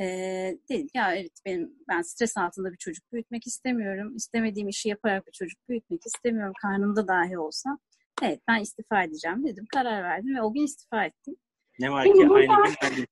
[0.00, 4.16] Ee, dedim ya evet benim ben stres altında bir çocuk büyütmek istemiyorum.
[4.16, 6.52] İstemediğim işi yaparak bir çocuk büyütmek istemiyorum.
[6.62, 7.78] Karnımda dahi olsa.
[8.22, 9.66] Evet ben istifa edeceğim dedim.
[9.74, 11.36] Karar verdim ve o gün istifa ettim.
[11.80, 13.06] Ne var ki aynı gün ben de.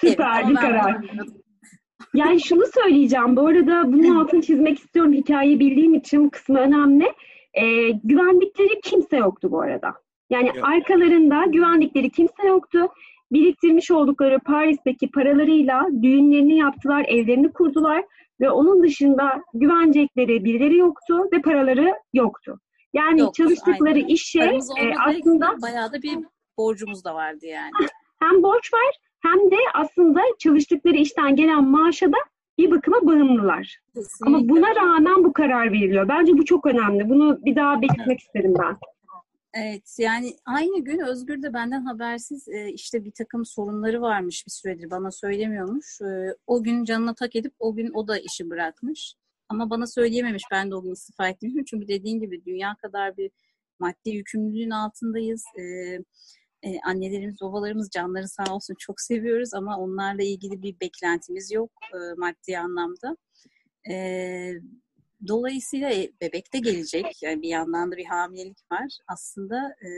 [0.00, 1.04] Süper bir karar.
[2.14, 3.36] Yani şunu söyleyeceğim.
[3.36, 5.12] Bu arada bunun altını çizmek istiyorum.
[5.12, 7.12] Hikayeyi bildiğim için bu kısmı önemli.
[7.54, 9.94] Ee, güvendikleri kimse yoktu bu arada.
[10.30, 10.56] Yani Yok.
[10.62, 12.88] arkalarında güvendikleri kimse yoktu.
[13.32, 18.04] Biriktirmiş oldukları Paris'teki paralarıyla düğünlerini yaptılar, evlerini kurdular
[18.40, 22.58] ve onun dışında güvenecekleri birileri yoktu ve paraları yoktu.
[22.92, 24.06] Yani Yok, çalıştıkları aynen.
[24.06, 24.40] işe
[24.78, 26.18] e, aslında bayağı da bir
[26.58, 27.70] borcumuz da vardı yani.
[28.22, 32.16] Hem borç var hem de aslında çalıştıkları işten gelen maaşa da
[32.58, 33.78] bir bakıma bağımlılar.
[33.94, 34.26] Kesinlikle.
[34.26, 36.08] Ama buna rağmen bu karar veriliyor.
[36.08, 37.08] Bence bu çok önemli.
[37.08, 38.76] Bunu bir daha belirtmek isterim ben.
[39.54, 44.50] Evet yani aynı gün Özgür de benden habersiz e, işte bir takım sorunları varmış bir
[44.52, 46.00] süredir bana söylemiyormuş.
[46.00, 49.14] E, o gün canına tak edip o gün o da işi bırakmış.
[49.48, 51.64] Ama bana söyleyememiş ben de o gün istifa etmişim.
[51.64, 53.30] Çünkü dediğin gibi dünya kadar bir
[53.78, 55.44] maddi yükümlülüğün altındayız.
[55.58, 61.72] E, annelerimiz, babalarımız canları sağ olsun çok seviyoruz ama onlarla ilgili bir beklentimiz yok
[62.16, 63.16] maddi anlamda.
[63.90, 63.94] E,
[65.28, 67.22] dolayısıyla e, bebek de gelecek.
[67.22, 68.98] Yani bir yandan da bir hamilelik var.
[69.08, 69.88] Aslında e,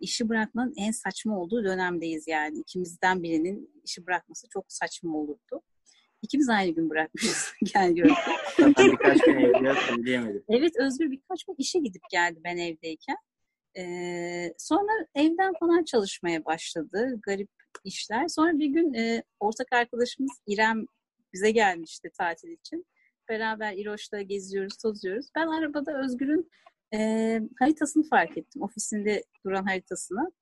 [0.00, 2.58] işi bırakmanın en saçma olduğu dönemdeyiz yani.
[2.58, 5.62] ikimizden birinin işi bırakması çok saçma olurdu.
[6.22, 8.16] İkimiz aynı gün bırakmışız gel gördük.
[8.58, 10.44] Birkaç gün evde söyleyemedim.
[10.48, 13.16] Evet Özgür birkaç gün işe gidip geldi ben evdeyken.
[13.76, 17.20] Ee, sonra evden falan çalışmaya başladı.
[17.22, 17.50] Garip
[17.84, 18.28] işler.
[18.28, 20.86] Sonra bir gün e, ortak arkadaşımız İrem
[21.32, 22.86] bize gelmişti tatil için.
[23.28, 25.26] Beraber İroş'ta geziyoruz, tozuyoruz.
[25.36, 26.50] Ben arabada Özgür'ün
[26.94, 28.62] e, haritasını fark ettim.
[28.62, 30.32] Ofisinde duran haritasını.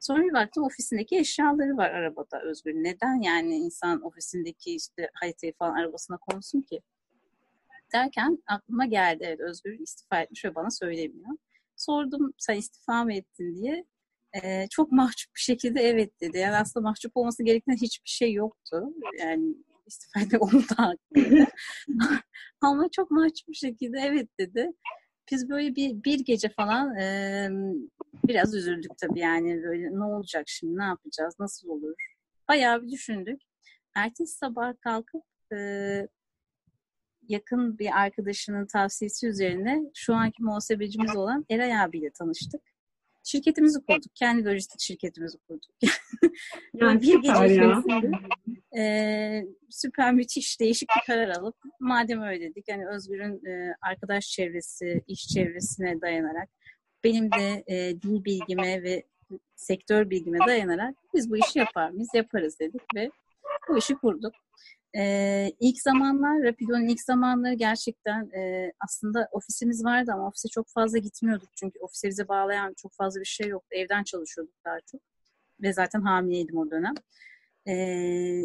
[0.00, 2.74] Sonra bir baktım ofisindeki eşyaları var arabada Özgür.
[2.74, 6.80] Neden yani insan ofisindeki işte haritayı falan arabasına konsun ki?
[7.92, 11.30] Derken aklıma geldi evet Özgür istifa etmiş ve bana söylemiyor.
[11.76, 13.84] Sordum sen istifa mı ettin diye.
[14.42, 16.38] Ee, çok mahcup bir şekilde evet dedi.
[16.38, 18.82] Yani aslında mahcup olması gereken hiçbir şey yoktu.
[19.18, 19.54] Yani
[19.86, 21.46] istifa etmek onun da hakkıydı.
[22.60, 24.70] Ama çok mahcup bir şekilde evet dedi.
[25.30, 27.48] Biz böyle bir, bir gece falan e,
[28.28, 31.94] biraz üzüldük tabii yani böyle ne olacak şimdi ne yapacağız nasıl olur
[32.48, 33.40] bayağı bir düşündük.
[33.94, 35.58] Ertesi sabah kalkıp e,
[37.28, 42.60] yakın bir arkadaşının tavsiyesi üzerine şu anki muhasebecimiz olan Eray abiyle tanıştık.
[43.24, 44.14] Şirketimizi kurduk.
[44.14, 45.70] Kendi lojistik şirketimizi kurduk.
[46.74, 47.72] yani bir gece
[48.76, 55.04] e, süper müthiş değişik bir karar alıp madem öyle dedik yani Özgür'ün e, arkadaş çevresi,
[55.06, 56.48] iş çevresine dayanarak
[57.04, 59.04] benim de e, dil bilgime ve
[59.56, 62.08] sektör bilgime dayanarak biz bu işi yapar mıyız?
[62.14, 63.10] Yaparız dedik ve
[63.68, 64.34] bu işi kurduk.
[64.96, 70.98] Ee, ilk zamanlar, Rapido'nun ilk zamanları gerçekten e, aslında ofisimiz vardı ama ofise çok fazla
[70.98, 71.48] gitmiyorduk.
[71.56, 73.68] Çünkü ofise bize bağlayan çok fazla bir şey yoktu.
[73.70, 75.00] Evden çalışıyorduk daha çok.
[75.62, 76.94] Ve zaten hamileydim o dönem.
[77.68, 78.42] Ee,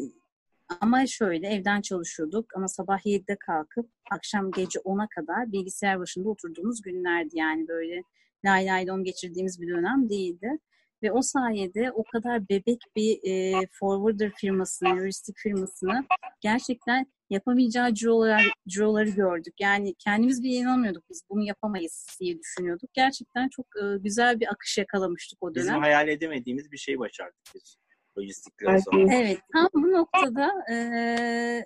[0.81, 6.81] ama şöyle evden çalışıyorduk ama sabah 7'de kalkıp akşam gece 10'a kadar bilgisayar başında oturduğumuz
[6.81, 8.03] günlerdi yani böyle
[8.45, 10.59] lay lay lom geçirdiğimiz bir dönem değildi.
[11.03, 16.05] Ve o sayede o kadar bebek bir e, forwarder firmasını, heuristik firmasını
[16.41, 19.53] gerçekten yapamayacağı cirolar, ciroları gördük.
[19.59, 22.89] Yani kendimiz bile inanmıyorduk biz bunu yapamayız diye düşünüyorduk.
[22.93, 25.67] Gerçekten çok e, güzel bir akış yakalamıştık o dönem.
[25.67, 27.77] Bizim hayal edemediğimiz bir şey başardık biz.
[28.17, 28.79] Lojistikler.
[29.11, 31.65] Evet, tam bu noktada e,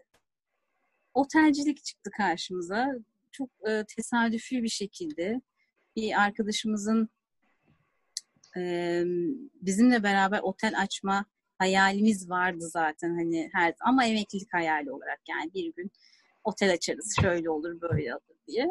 [1.14, 2.88] otelcilik çıktı karşımıza.
[3.32, 5.42] Çok e, tesadüfi bir şekilde
[5.96, 7.10] bir arkadaşımızın
[9.62, 11.26] bizimle beraber otel açma
[11.58, 15.92] hayalimiz vardı zaten hani her ama emeklilik hayali olarak yani bir gün
[16.44, 18.68] otel açarız şöyle olur böyle olur diye.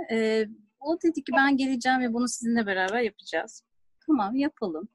[0.80, 3.64] O dedi ki ben geleceğim ve bunu sizinle beraber yapacağız.
[4.06, 4.88] Tamam yapalım.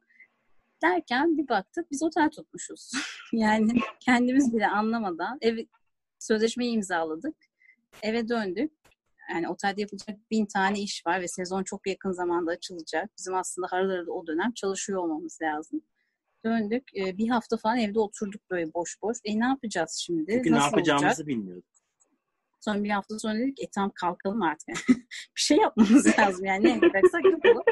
[0.84, 2.91] Derken bir baktık biz otel tutmuşuz.
[3.34, 5.58] yani kendimiz bile anlamadan ev
[6.19, 7.36] sözleşmeyi imzaladık.
[8.02, 8.71] Eve döndük.
[9.31, 13.09] Yani otelde yapılacak bin tane iş var ve sezon çok yakın zamanda açılacak.
[13.17, 15.81] Bizim aslında harıl o dönem çalışıyor olmamız lazım.
[16.45, 16.83] Döndük.
[16.97, 19.17] e, Bir hafta falan evde oturduk böyle boş boş.
[19.25, 20.31] E ne yapacağız şimdi?
[20.31, 21.27] Çünkü ne Nasıl yapacağımızı olacak?
[21.27, 21.65] bilmiyorduk.
[22.61, 24.75] Sonra bir hafta sonra dedik e tamam kalkalım artık.
[25.35, 27.63] bir şey yapmamız lazım yani ne yaparsak yapalım.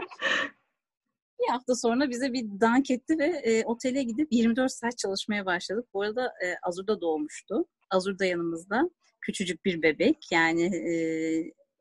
[1.41, 5.85] Bir hafta sonra bize bir dank etti ve e, otele gidip 24 saat çalışmaya başladık.
[5.93, 7.65] Bu arada e, Azur'da doğmuştu.
[7.89, 8.89] Azur da yanımızda.
[9.25, 10.93] Küçücük bir bebek yani e,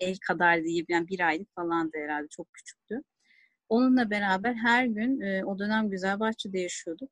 [0.01, 3.01] el kadar değil yani bir aylık falandı herhalde çok küçüktü.
[3.69, 7.11] Onunla beraber her gün e, o dönem Güzelbahçe'de yaşıyorduk.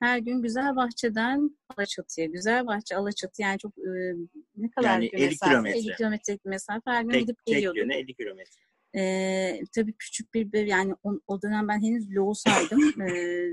[0.00, 3.90] Her gün Güzelbahçe'den Alaçatı'ya, Güzelbahçe Alaçatı yani çok e,
[4.56, 5.50] ne kadar Yani bir 50 mesafe?
[5.50, 5.78] kilometre.
[5.78, 7.78] 50 kilometrelik mesafe her gün Tek, gidip tek geliyorduk.
[7.78, 8.60] yöne 50 kilometre.
[8.96, 12.80] Ee, tabii küçük bir bebek yani o, o dönem ben henüz loğusaydım.
[13.10, 13.50] Ee,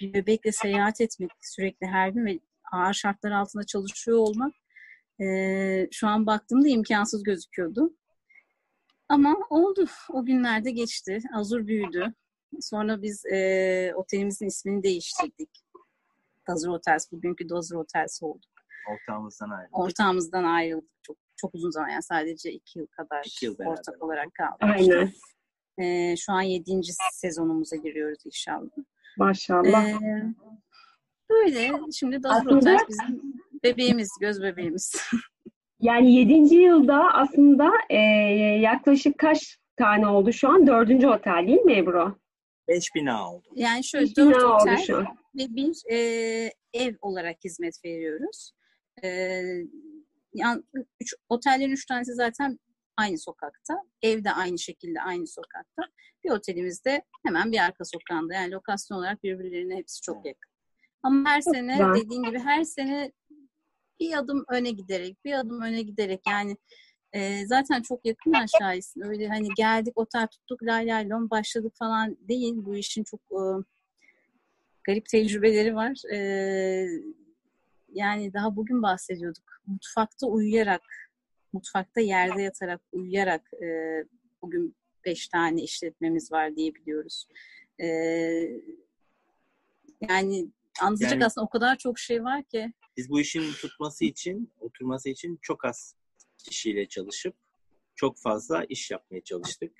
[0.00, 2.38] bir bebekle seyahat etmek sürekli her gün ve
[2.72, 4.54] ağır şartlar altında çalışıyor olmak
[5.20, 7.96] ee, şu an baktığımda imkansız gözüküyordu.
[9.08, 9.86] Ama oldu.
[10.12, 11.20] O günlerde geçti.
[11.34, 12.14] Azur büyüdü.
[12.60, 15.50] Sonra biz e, otelimizin ismini değiştirdik.
[16.48, 17.12] Dazur Hotels.
[17.12, 18.46] Bugünkü Dazur Hotels oldu.
[18.90, 19.78] Ortağımızdan ayrıldık.
[19.78, 20.90] Ortağımızdan ayrıldık.
[21.02, 24.58] Çok çok uzun zaman yani sadece iki yıl kadar İki yıl beraber ortak olarak kaldık.
[24.60, 25.12] Aynen.
[25.78, 28.70] Ee, şu an yedinci sezonumuza giriyoruz inşallah.
[29.16, 29.88] Maşallah.
[29.88, 30.34] Ee,
[31.30, 31.70] böyle.
[31.92, 33.31] Şimdi Dazur Hotels bizim
[33.64, 34.94] bebeğimiz, göz bebeğimiz.
[35.82, 36.54] Yani 7.
[36.54, 37.96] yılda aslında e,
[38.60, 40.66] yaklaşık kaç tane oldu şu an?
[40.66, 42.18] Dördüncü otel değil mi Ebru?
[42.68, 43.48] 5 bina oldu.
[43.54, 45.06] Yani şöyle Beş dört bina oldu otel şu an.
[45.36, 45.96] ve bir e,
[46.72, 48.52] ev olarak hizmet veriyoruz.
[49.04, 49.08] E,
[50.34, 50.62] yani
[51.00, 52.58] üç, otellerin üç tanesi zaten
[52.96, 53.82] aynı sokakta.
[54.02, 55.82] Ev de aynı şekilde aynı sokakta.
[56.24, 58.34] Bir otelimiz de hemen bir arka sokağında.
[58.34, 60.52] Yani lokasyon olarak birbirlerine hepsi çok yakın.
[61.02, 63.12] Ama her sene dediğin gibi her sene
[64.02, 66.56] bir adım öne giderek, bir adım öne giderek yani
[67.12, 69.00] e, zaten çok yakın aşağısın.
[69.00, 72.54] Öyle hani geldik otel tuttuk lay lay lom başladık falan değil.
[72.56, 73.42] Bu işin çok e,
[74.84, 76.14] garip tecrübeleri var.
[76.14, 76.18] E,
[77.92, 79.62] yani daha bugün bahsediyorduk.
[79.66, 80.82] Mutfakta uyuyarak,
[81.52, 83.66] mutfakta yerde yatarak, uyuyarak e,
[84.42, 87.26] bugün beş tane işletmemiz var diyebiliyoruz.
[87.80, 87.86] E,
[90.08, 90.48] yani
[90.80, 92.72] anlatacak Yani- aslında o kadar çok şey var ki.
[92.96, 95.94] Biz bu işin tutması için, oturması için çok az
[96.38, 97.34] kişiyle çalışıp
[97.94, 99.72] çok fazla iş yapmaya çalıştık.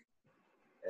[0.83, 0.89] Ee,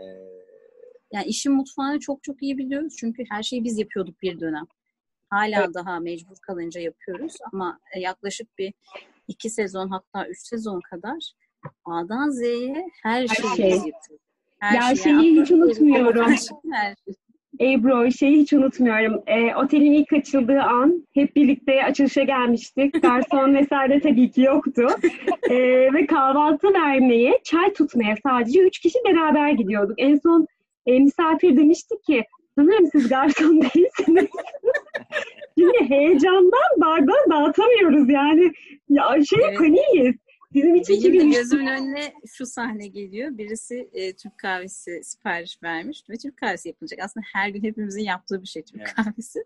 [1.13, 2.95] Yani işin mutfağını çok çok iyi biliyoruz.
[2.99, 4.65] Çünkü her şeyi biz yapıyorduk bir dönem.
[5.31, 7.33] Hala daha mecbur kalınca yapıyoruz.
[7.53, 8.75] Ama e, yaklaşık bir
[9.29, 11.33] iki sezon hatta üç sezon kadar
[11.85, 13.71] A'dan Z'ye her şeyi şey.
[13.71, 14.21] yapıyoruz.
[14.59, 14.97] Her Ya şeyi.
[15.21, 16.25] şeyi hiç unutmuyorum.
[16.27, 16.37] her
[16.73, 17.15] her şey.
[17.63, 19.23] Ebru şeyi hiç unutmuyorum.
[19.27, 22.95] E, otelin ilk açıldığı an hep birlikte açılışa gelmiştik.
[23.03, 24.87] Garson vesaire tabii ki yoktu.
[25.51, 25.57] E,
[25.95, 29.95] ve kahvaltı vermeye, çay tutmaya sadece üç kişi beraber gidiyorduk.
[29.99, 30.47] En son
[30.87, 32.25] e, misafir demişti ki
[32.59, 34.29] sanırım siz garson değilsiniz.
[35.59, 38.53] Şimdi heyecandan bardağı dağıtamıyoruz yani.
[38.89, 39.59] Ya şey Evet.
[39.59, 40.17] paniğiz.
[40.55, 43.39] Bizim için Benim de 2003 gözümün önüne şu sahne geliyor.
[43.39, 47.01] Birisi e, Türk kahvesi sipariş vermiş ve Türk kahvesi yapılacak.
[47.03, 48.95] Aslında her gün hepimizin yaptığı bir şey Türk Evet.
[48.95, 49.45] kahvesi.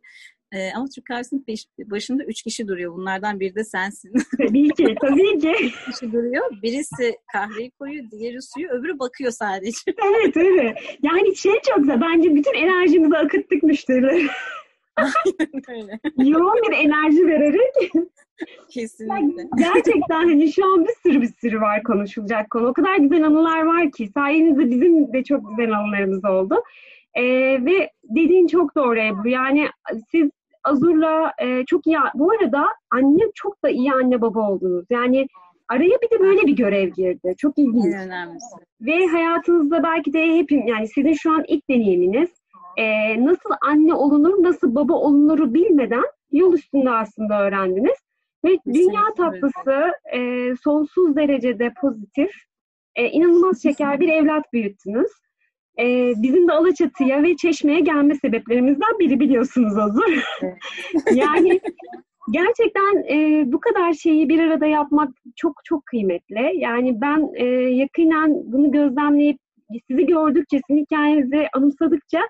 [0.53, 2.95] E, ama Türk kahvesinin peş- başında üç kişi duruyor.
[2.95, 4.13] Bunlardan biri de sensin.
[4.39, 5.55] tabii ki, tabii ki.
[5.91, 6.63] kişi duruyor.
[6.63, 9.79] Birisi kahveyi koyuyor, diğeri suyu, öbürü bakıyor sadece.
[9.87, 10.77] Evet evet.
[11.03, 12.01] Yani şey çok güzel.
[12.01, 13.63] Bence bütün enerjimizi akıttık
[15.05, 16.01] müşterilere.
[16.17, 16.31] Öyle.
[16.31, 17.93] Yoğun bir enerji vererek.
[18.71, 19.49] Kesinlikle.
[19.59, 22.69] Gerçekten hani şu an bir sürü bir sürü var konuşulacak konu.
[22.69, 24.09] O kadar güzel anılar var ki.
[24.15, 26.63] Sayenizde bizim de çok güzel anılarımız oldu.
[27.15, 27.25] Ee,
[27.65, 29.29] ve dediğin çok doğru Ebru.
[29.29, 29.69] Yani
[30.11, 30.31] siz
[30.65, 31.97] Azur'la e, çok iyi...
[32.15, 34.87] Bu arada annem çok da iyi anne baba oldunuz.
[34.91, 35.27] Yani
[35.69, 37.35] araya bir de böyle bir görev girdi.
[37.39, 37.95] Çok ilginç.
[37.95, 38.57] En önemlisi.
[38.81, 42.31] Ve hayatınızda belki de hepim yani sizin şu an ilk deneyiminiz
[42.77, 42.85] e,
[43.25, 47.99] nasıl anne olunur, nasıl baba olunuru bilmeden yol üstünde aslında öğrendiniz.
[48.45, 52.31] Ve dünya tatlısı e, sonsuz derecede pozitif,
[52.97, 55.11] e, inanılmaz şeker bir evlat büyüttünüz.
[55.79, 60.23] E, bizim de Alaçatı'ya ve Çeşme'ye gelme sebeplerimizden biri biliyorsunuz Azur.
[61.15, 61.61] yani
[62.31, 66.53] gerçekten e, bu kadar şeyi bir arada yapmak çok çok kıymetli.
[66.55, 69.39] Yani ben e, yakinen bunu gözlemleyip
[69.91, 72.21] sizi gördükçe, sizin hikayenizi anımsadıkça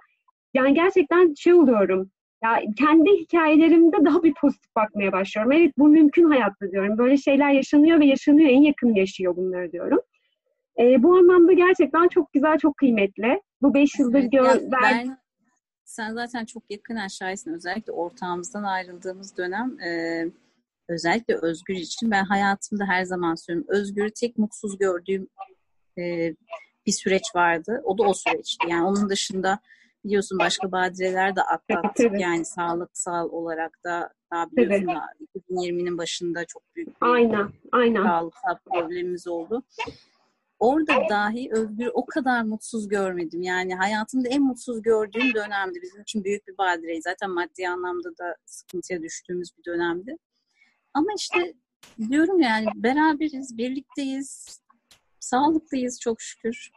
[0.57, 2.11] yani gerçekten şey oluyorum.
[2.45, 5.53] Ya kendi hikayelerimde daha bir pozitif bakmaya başlıyorum.
[5.53, 6.99] Evet bu mümkün hayatta diyorum.
[6.99, 8.51] Böyle şeyler yaşanıyor ve yaşanıyor.
[8.51, 10.01] En yakın yaşıyor bunları diyorum.
[10.79, 13.41] E, bu anlamda gerçekten çok güzel, çok kıymetli.
[13.63, 15.19] Bu beş yıldır Evet, ver- ben
[15.85, 17.53] sen zaten çok yakın aşağısın.
[17.53, 20.23] Özellikle ortağımızdan ayrıldığımız dönem e,
[20.89, 23.75] özellikle Özgür için ben hayatımda her zaman söylüyorum.
[23.75, 25.29] Özgür'ü tek mutsuz gördüğüm
[25.99, 26.35] e,
[26.87, 27.81] bir süreç vardı.
[27.85, 28.67] O da o süreçti.
[28.71, 29.59] Yani onun dışında
[30.07, 32.01] biliyorsun başka badireler de atlattık.
[32.01, 32.21] Evet, evet.
[32.21, 35.03] Yani sağlıksal olarak da daha biliyorsun da
[35.51, 38.03] 2020'nin başında çok büyük bir Aynen, aynen.
[38.03, 39.63] sağlıksal problemimiz oldu.
[40.59, 43.43] Orada dahi Özgür o kadar mutsuz görmedim.
[43.43, 45.79] Yani hayatımda en mutsuz gördüğüm dönemdi.
[45.83, 47.03] Bizim için büyük bir badireyi.
[47.03, 50.17] Zaten maddi anlamda da sıkıntıya düştüğümüz bir dönemdi.
[50.95, 51.55] Ama işte
[52.11, 54.61] diyorum yani beraberiz, birlikteyiz,
[55.21, 56.71] sağlıklıyız çok şükür.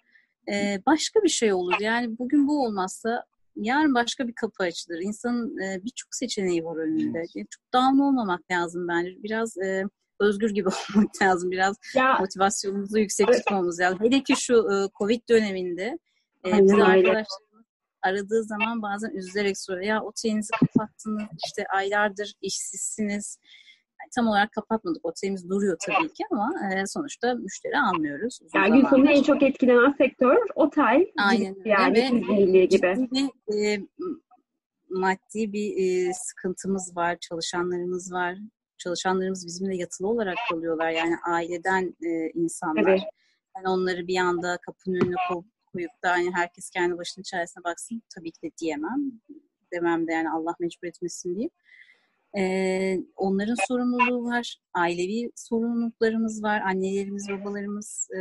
[0.53, 1.73] Ee, başka bir şey olur.
[1.79, 3.23] Yani bugün bu olmazsa
[3.55, 4.99] yarın başka bir kapı açılır.
[4.99, 7.23] İnsanın e, birçok seçeneği var önünde.
[7.49, 9.23] Çok down olmamak lazım bence.
[9.23, 9.83] Biraz e,
[10.19, 11.51] özgür gibi olmak lazım.
[11.51, 13.99] Biraz Ya motivasyonumuzu yüksek tutmamız lazım.
[14.01, 15.99] Hele ki şu e, Covid döneminde
[16.43, 16.83] e, öyle.
[16.83, 17.65] arkadaşlarımız
[18.01, 19.85] aradığı zaman bazen üzülerek soruyor.
[19.85, 23.37] Ya otelinizi kapattınız, işte aylardır işsizsiniz.
[24.09, 25.05] Yani tam olarak kapatmadık.
[25.05, 28.39] Otelimiz duruyor tabii ki ama e, sonuçta müşteri almıyoruz.
[28.41, 31.05] Uzun yani gün sonunda en çok etkilenen sektör otel.
[31.17, 31.69] Aynen öyle.
[31.69, 32.95] Yani gibi.
[32.95, 33.79] ciddi e,
[34.89, 37.17] maddi bir e, sıkıntımız var.
[37.19, 38.37] Çalışanlarımız var.
[38.77, 40.89] Çalışanlarımız bizimle yatılı olarak kalıyorlar.
[40.89, 42.89] Yani aileden e, insanlar.
[42.89, 43.01] Evet.
[43.57, 48.01] Ben onları bir anda kapının önüne ko- koyup da hani herkes kendi başının çaresine baksın
[48.15, 49.11] tabii ki de diyemem.
[49.73, 51.49] Demem de yani Allah mecbur etmesin diye.
[52.37, 54.57] Ee, onların sorumluluğu var.
[54.73, 56.61] Ailevi sorumluluklarımız var.
[56.61, 58.19] Annelerimiz, babalarımız e,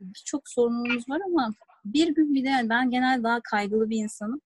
[0.00, 4.40] birçok sorumluluğumuz var ama bir gün bile yani ben genel daha kaygılı bir insanım.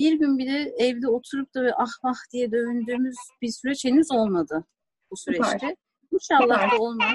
[0.00, 4.64] Bir gün bile evde oturup da ah vah diye dövündüğümüz bir süreç henüz olmadı
[5.10, 5.76] bu süreçte.
[6.12, 6.70] İnşallah Süper.
[6.70, 7.14] da olmaz.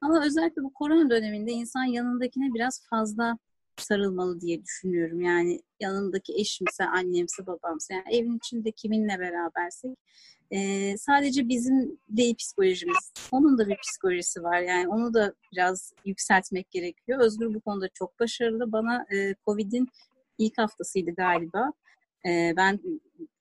[0.00, 3.38] Ama özellikle bu korona döneminde insan yanındakine biraz fazla
[3.82, 5.20] sarılmalı diye düşünüyorum.
[5.20, 9.98] Yani yanındaki eşimse, annemse, babamsa yani evin içinde kiminle berabersek
[10.50, 13.12] e, sadece bizim değil psikolojimiz.
[13.32, 14.60] Onun da bir psikolojisi var.
[14.60, 17.20] Yani onu da biraz yükseltmek gerekiyor.
[17.20, 18.72] Özgür bu konuda çok başarılı.
[18.72, 19.88] Bana e, Covid'in
[20.38, 21.72] ilk haftasıydı galiba.
[22.26, 22.80] E, ben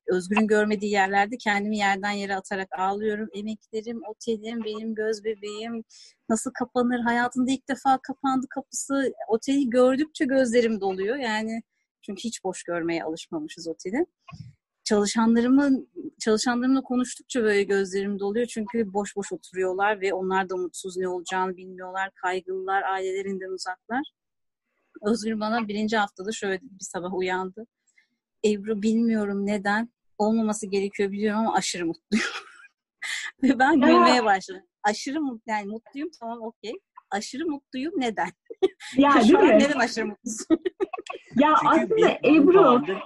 [0.07, 3.29] Özgür'ün görmediği yerlerde kendimi yerden yere atarak ağlıyorum.
[3.33, 5.83] Emeklerim, otelim, benim göz bebeğim
[6.29, 6.99] nasıl kapanır?
[6.99, 9.13] Hayatımda ilk defa kapandı kapısı.
[9.27, 11.15] Oteli gördükçe gözlerim doluyor.
[11.15, 11.61] Yani
[12.01, 14.05] çünkü hiç boş görmeye alışmamışız oteli.
[14.83, 15.89] Çalışanlarımın
[16.19, 18.45] çalışanlarımla konuştukça böyle gözlerim doluyor.
[18.45, 22.11] Çünkü boş boş oturuyorlar ve onlar da mutsuz ne olacağını bilmiyorlar.
[22.15, 24.11] Kaygılılar, ailelerinden uzaklar.
[25.01, 27.67] Özgür bana birinci haftada şöyle bir sabah uyandı.
[28.45, 32.25] Ebru bilmiyorum neden olmaması gerekiyor biliyorum ama aşırı mutluyum.
[33.43, 33.87] Ve ben Ya.
[33.87, 34.63] gülmeye başladım.
[34.83, 36.73] Aşırı mutlu, yani mutluyum tamam okey.
[37.11, 38.29] Aşırı mutluyum neden?
[38.97, 40.47] Ya Şu an neden aşırı mutlusun?
[41.39, 43.01] Ya Çünkü aslında Ebru zamandır-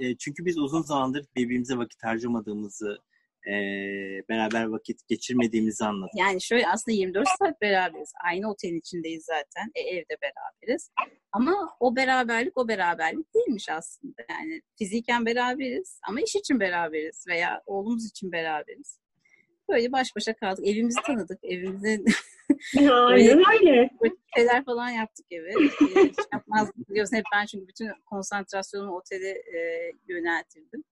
[0.00, 2.98] e, çünkü biz uzun zamandır birbirimize vakit harcamadığımızı,
[3.48, 3.54] e,
[4.28, 6.12] beraber vakit geçirmediğimizi anladık.
[6.16, 8.12] Yani şöyle aslında 24 saat beraberiz.
[8.24, 9.70] Aynı otelin içindeyiz zaten.
[9.74, 10.90] E, evde beraberiz.
[11.32, 14.22] Ama o beraberlik o beraberlik değilmiş aslında.
[14.30, 18.98] Yani fiziken beraberiz ama iş için beraberiz veya oğlumuz için beraberiz.
[19.68, 20.66] Böyle baş başa kaldık.
[20.66, 21.38] Evimizi tanıdık.
[21.42, 21.98] Evimizde
[22.78, 23.90] aynen öyle.
[24.36, 25.50] şeyler falan yaptık eve.
[25.50, 27.16] Ee, hiç yapmazdık biliyorsun.
[27.16, 30.84] Hep ben çünkü bütün konsantrasyonumu otele e, yöneltirdim.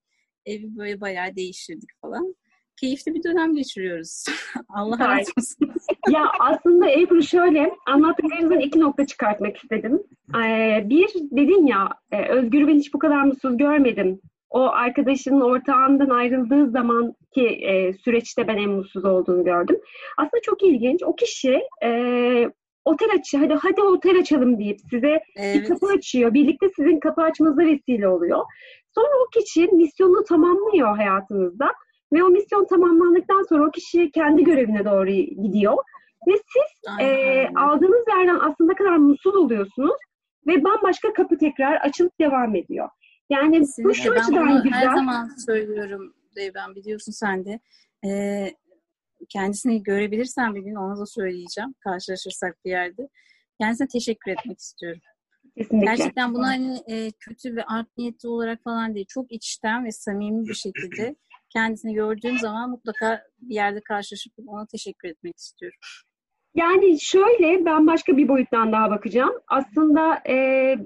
[0.47, 2.35] Evi böyle bayağı değiştirdik falan.
[2.81, 4.25] Keyifli bir dönem geçiriyoruz.
[4.69, 5.71] Allah razı olsun.
[6.11, 10.03] Ya aslında Ebru şöyle anlattıklarınızdan iki nokta çıkartmak istedim.
[10.35, 14.21] Ee, bir dedin ya e, Özgür'ü ben hiç bu kadar mutsuz görmedim.
[14.51, 19.81] O arkadaşının ortağından ayrıldığı zamanki e, süreçte ben en mutsuz olduğunu gördüm.
[20.17, 21.03] Aslında çok ilginç.
[21.03, 21.91] O kişi e,
[22.85, 25.69] otel aç, hadi hadi otel açalım deyip size bir Evet.
[25.69, 26.35] kapı açıyor.
[26.35, 28.45] Birlikte sizin kapı açmanıza vesile oluyor.
[28.95, 31.73] Sonra o kişi misyonunu tamamlıyor hayatınızda.
[32.13, 35.11] Ve o misyon tamamlandıktan sonra o kişi kendi görevine doğru
[35.43, 35.77] gidiyor.
[36.29, 39.97] Ve siz e, aldığınız yerden aslında kadar mutsuz oluyorsunuz
[40.47, 42.89] ve bambaşka kapı tekrar açılıp devam ediyor.
[43.31, 43.91] Yani Kesinlikle.
[43.91, 44.79] bu şu ben açıdan güzel.
[44.79, 46.15] Her zaman söylüyorum
[46.55, 47.61] ben biliyorsun sen de.
[48.07, 48.53] Ee,
[49.29, 51.75] kendisini görebilirsen bir gün ona da söyleyeceğim.
[51.81, 53.09] Karşılaşırsak bir yerde.
[53.61, 55.01] Kendisine teşekkür etmek istiyorum.
[55.57, 55.87] Kesinlikle.
[55.87, 59.07] Gerçekten bunu hani e, kötü ve art niyetli olarak falan değil.
[59.09, 61.17] Çok içten ve samimi bir şekilde
[61.53, 65.79] kendisini gördüğüm zaman mutlaka bir yerde karşılaşıp ona teşekkür etmek istiyorum.
[66.55, 69.33] Yani şöyle ben başka bir boyuttan daha bakacağım.
[69.49, 70.77] Aslında e,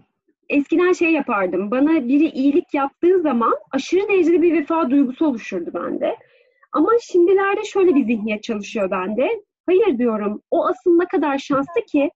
[0.48, 1.70] eskiden şey yapardım.
[1.70, 6.16] Bana biri iyilik yaptığı zaman aşırı derecede bir vefa duygusu oluşurdu bende.
[6.74, 9.28] Ama şimdilerde şöyle bir zihniyet çalışıyor bende.
[9.66, 10.42] Hayır diyorum.
[10.50, 12.10] O aslında ne kadar şanslı ki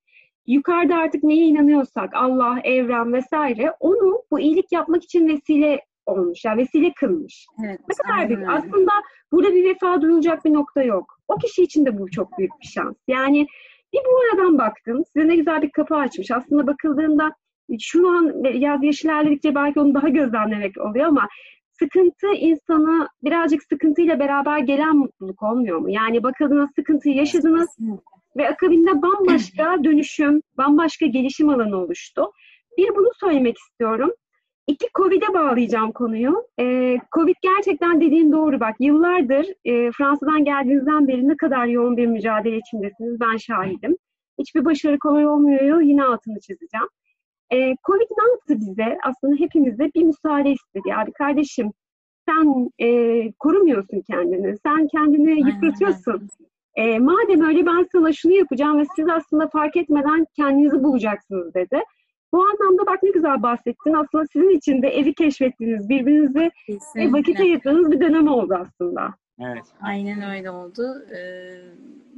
[0.47, 6.45] yukarıda artık neye inanıyorsak Allah, evren vesaire onu bu iyilik yapmak için vesile olmuş.
[6.45, 7.47] Yani vesile kılmış.
[7.67, 8.51] Evet, ne kadar büyük.
[8.51, 8.93] Aslında
[9.33, 11.19] burada bir vefa duyulacak bir nokta yok.
[11.29, 12.97] O kişi için de bu çok büyük bir şans.
[13.09, 13.47] Yani
[13.93, 15.03] bir bu aradan baktım.
[15.05, 16.31] Size ne güzel bir kapı açmış.
[16.31, 17.33] Aslında bakıldığında
[17.81, 21.29] şu an yaz yaş ilerledikçe belki onu daha gözlemlemek oluyor ama
[21.79, 25.91] sıkıntı insanı birazcık sıkıntıyla beraber gelen mutluluk olmuyor mu?
[25.91, 27.69] Yani bakıldığınız sıkıntıyı yaşadınız
[28.37, 32.33] ve akabinde bambaşka dönüşüm, bambaşka gelişim alanı oluştu.
[32.79, 34.11] Bir bunu söylemek istiyorum.
[34.67, 36.47] İki Covid'e bağlayacağım konuyu.
[36.61, 38.77] Ee, Covid gerçekten dediğin doğru bak.
[38.81, 43.97] Yıllardır e, Fransa'dan geldiğinizden beri ne kadar yoğun bir mücadele içindesiniz ben şahidim.
[44.39, 45.81] Hiçbir başarı kolay olmuyor.
[45.81, 46.89] Yine altını çizeceğim.
[47.53, 48.99] Ee, Covid ne yaptı bize?
[49.03, 50.95] Aslında hepimize bir müsaade istedi.
[50.95, 51.73] Abi kardeşim
[52.29, 54.57] sen e, korumuyorsun kendini.
[54.67, 56.29] Sen kendini yıpratıyorsun.
[56.75, 61.83] E, madem öyle ben sana şunu yapacağım ve siz aslında fark etmeden kendinizi bulacaksınız dedi.
[62.33, 63.93] Bu anlamda bak ne güzel bahsettin.
[63.93, 67.13] Aslında sizin için de evi keşfettiğiniz, birbirinize Kesinlikle.
[67.13, 69.15] vakit ayırdığınız bir dönem oldu aslında.
[69.41, 69.65] Evet.
[69.81, 70.83] Aynen öyle oldu.
[71.11, 71.19] Ee,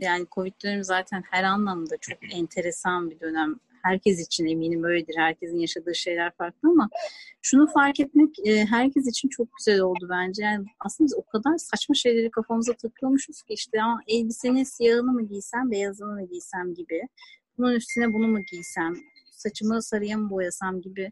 [0.00, 3.56] yani Covid dönemi zaten her anlamda çok enteresan bir dönem.
[3.82, 5.14] Herkes için eminim öyledir.
[5.18, 6.88] Herkesin yaşadığı şeyler farklı ama
[7.42, 10.42] şunu fark etmek e, herkes için çok güzel oldu bence.
[10.42, 15.26] Yani aslında biz o kadar saçma şeyleri kafamıza takıyormuşuz ki işte ama elbisenin siyahını mı
[15.26, 17.02] giysem, beyazını mı giysem gibi.
[17.58, 18.94] Bunun üstüne bunu mu giysem,
[19.30, 21.10] saçımı sarıya mı boyasam gibi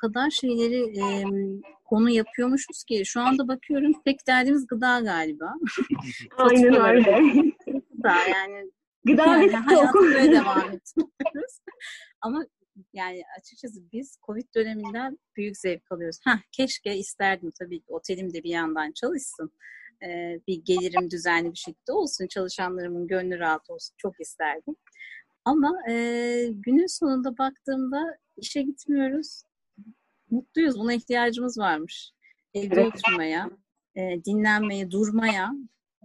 [0.00, 1.24] kadar şeyleri e,
[1.84, 5.54] konu yapıyormuşuz ki şu anda bakıyorum pek derdimiz gıda galiba.
[6.38, 7.20] Aynen öyle.
[7.66, 8.70] Gıda yani.
[9.04, 11.60] Gıda yani hayatımıza devam ediyoruz.
[12.20, 12.46] Ama
[12.92, 16.18] yani açıkçası biz Covid döneminden büyük zevk alıyoruz.
[16.24, 19.52] Heh, keşke isterdim tabii otelim de bir yandan çalışsın.
[20.02, 22.26] Ee, bir gelirim düzenli bir şekilde olsun.
[22.26, 23.94] Çalışanlarımın gönlü rahat olsun.
[23.98, 24.76] Çok isterdim.
[25.44, 25.94] Ama e,
[26.52, 29.42] günün sonunda baktığımda işe gitmiyoruz.
[30.30, 30.78] Mutluyuz.
[30.78, 32.10] Buna ihtiyacımız varmış.
[32.54, 32.86] Evde evet.
[32.86, 33.50] oturmaya,
[33.96, 35.52] e, dinlenmeye, durmaya,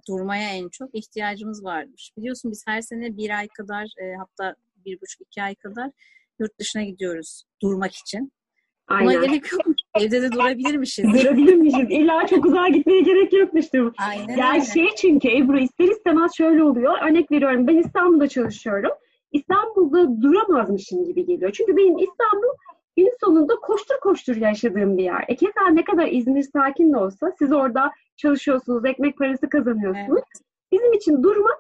[0.08, 2.12] durmaya en çok ihtiyacımız varmış.
[2.18, 5.91] Biliyorsun biz her sene bir ay kadar, e, hatta bir buçuk iki ay kadar
[6.39, 8.32] yurt dışına gidiyoruz durmak için.
[8.88, 9.06] Aynen.
[9.06, 9.62] Buna gerek yok.
[9.99, 11.06] Evde de durabilirmişiz.
[11.14, 11.88] durabilirmişiz.
[11.89, 13.93] İlla çok uzağa gitmeye gerek yokmuştu.
[13.97, 14.66] Aynen yani öyle.
[14.66, 16.93] şey çünkü Ebru ister istemez şöyle oluyor.
[17.10, 18.91] Örnek veriyorum ben İstanbul'da çalışıyorum.
[19.32, 21.51] İstanbul'da duramazmışım gibi geliyor.
[21.51, 22.47] Çünkü benim İstanbul
[22.97, 25.26] gün sonunda koştur koştur yaşadığım bir yer.
[25.28, 30.22] E keza ne kadar İzmir sakin de olsa siz orada çalışıyorsunuz, ekmek parası kazanıyorsunuz.
[30.22, 30.41] Evet.
[30.72, 31.59] Bizim için durmak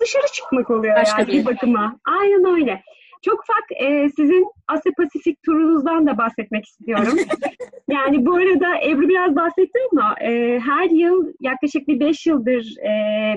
[0.00, 1.96] dışarı çıkmak oluyor Başka yani bir bakıma.
[2.20, 2.82] Aynen öyle.
[3.22, 7.18] Çok ufak e, sizin Asya Pasifik turunuzdan da bahsetmek istiyorum.
[7.90, 12.92] yani bu arada Ebru biraz bahsetti ama e, her yıl yaklaşık bir beş yıldır e,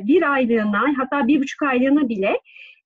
[0.07, 2.39] bir aylığına hatta bir buçuk aylığına bile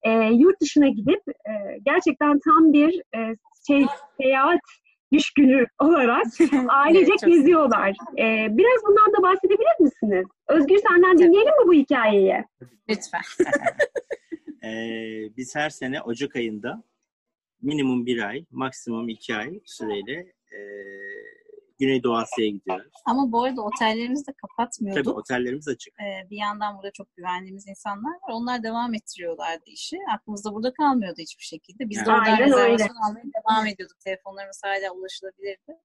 [0.04, 1.54] e, yurt dışına gidip e,
[1.86, 3.36] gerçekten tam bir e,
[3.68, 3.86] şey
[4.22, 4.60] seyahat
[5.14, 6.26] düşkünü olarak
[6.70, 7.96] ailecek geziyorlar.
[8.18, 10.26] Ee, biraz bundan da bahsedebilir misiniz?
[10.50, 12.44] Özgür senden dinleyelim mi bu hikayeyi?
[12.90, 13.22] Lütfen.
[14.64, 16.84] ee, biz her sene Ocak ayında
[17.62, 20.60] minimum bir ay, maksimum iki ay süreyle e,
[21.80, 22.94] Güneydoğu Asya'ya gidiyoruz.
[23.06, 25.06] Ama bu arada otellerimizi de kapatmıyorduk.
[25.06, 25.94] Tabii otellerimiz açık.
[26.00, 28.32] Ee, bir yandan burada çok güvendiğimiz insanlar var.
[28.32, 29.98] Onlar devam ettiriyorlardı işi.
[30.16, 31.90] Aklımızda burada kalmıyordu hiçbir şekilde.
[31.90, 34.00] Biz de oradan Aynen rezervasyon almaya devam ediyorduk.
[34.00, 35.78] Telefonlarımız hala ulaşılabilirdi.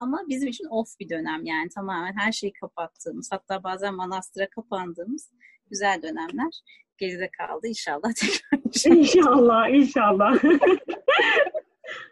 [0.00, 5.30] Ama bizim için off bir dönem yani tamamen her şeyi kapattığımız hatta bazen manastıra kapandığımız
[5.70, 6.60] güzel dönemler
[6.98, 8.60] geride kaldı inşallah tekrar.
[8.96, 10.42] İnşallah, inşallah.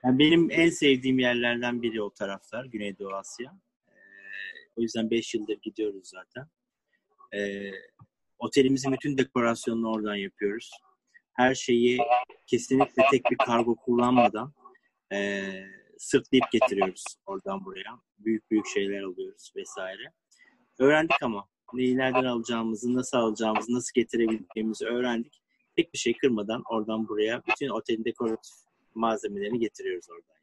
[0.05, 3.59] Yani benim en sevdiğim yerlerden biri o taraflar, Güneydoğu Asya.
[3.89, 3.93] Ee,
[4.77, 6.47] o yüzden 5 yıldır gidiyoruz zaten.
[7.35, 7.71] Ee,
[8.39, 10.71] otelimizin bütün dekorasyonunu oradan yapıyoruz.
[11.33, 11.99] Her şeyi
[12.47, 14.53] kesinlikle tek bir kargo kullanmadan
[15.13, 15.43] e,
[15.99, 18.01] sırtlayıp getiriyoruz oradan buraya.
[18.19, 20.13] Büyük büyük şeyler alıyoruz vesaire.
[20.79, 25.43] Öğrendik ama neyi nereden alacağımızı, nasıl alacağımızı, nasıl getirebileceğimizi öğrendik.
[25.77, 30.41] tek bir şey kırmadan oradan buraya bütün otelin dekoratif malzemelerini getiriyoruz oradan.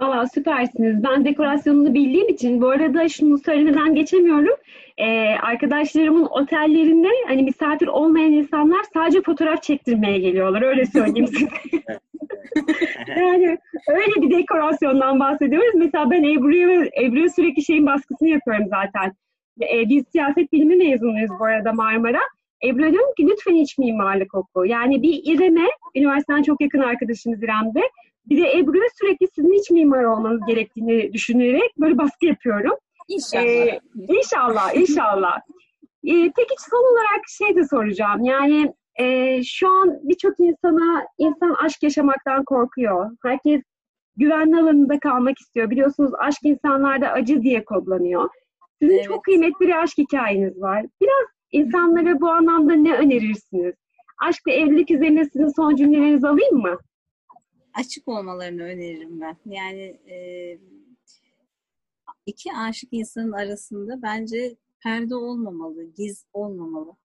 [0.00, 1.04] Valla süpersiniz.
[1.04, 4.56] Ben dekorasyonunu bildiğim için bu arada şunu söylemeden geçemiyorum.
[4.98, 10.62] Ee, arkadaşlarımın otellerinde hani misafir olmayan insanlar sadece fotoğraf çektirmeye geliyorlar.
[10.62, 11.48] Öyle söyleyeyim size.
[13.20, 13.58] yani
[13.88, 15.74] öyle bir dekorasyondan bahsediyoruz.
[15.74, 19.12] Mesela ben Ebru'ya Ebru'ya sürekli şeyin baskısını yapıyorum zaten.
[19.60, 22.20] Ee, biz siyaset bilimi mezunuyuz bu arada Marmara.
[22.64, 24.66] Ebru diyorum ki lütfen iç mimarlık oku.
[24.66, 27.80] Yani bir İrem'e, üniversiteden çok yakın arkadaşımız İrem'de.
[28.26, 32.74] Bir de Ebru'ya sürekli sizin iç mimar olmanız gerektiğini düşünerek böyle baskı yapıyorum.
[33.08, 33.44] İnşallah.
[33.44, 35.38] Ee, inşallah, inşallah.
[36.04, 38.24] Ee, peki son olarak şey de soracağım.
[38.24, 43.10] Yani e, şu an birçok insana, insan aşk yaşamaktan korkuyor.
[43.22, 43.62] Herkes
[44.16, 45.70] güvenli alanında kalmak istiyor.
[45.70, 48.28] Biliyorsunuz aşk insanlarda acı diye kodlanıyor.
[48.82, 49.04] Sizin Evet.
[49.04, 50.86] çok kıymetli bir aşk hikayeniz var.
[51.00, 53.74] Biraz insanlara bu anlamda ne önerirsiniz?
[54.18, 56.78] Aşk ve evlilik üzerine sizin son cümlelerinizi alayım mı?
[57.74, 59.36] açık olmalarını öneririm ben.
[59.46, 60.16] Yani e,
[62.26, 66.96] iki aşık insanın arasında bence perde olmamalı, giz olmamalı.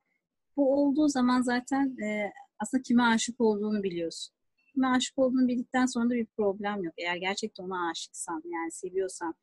[0.58, 4.36] Bu olduğu zaman zaten e, aslında kime aşık olduğunu biliyorsun.
[4.74, 6.94] Kime aşık olduğunu bildikten sonra da bir problem yok.
[6.98, 9.36] Eğer gerçekten ona aşıksan, yani seviyorsan,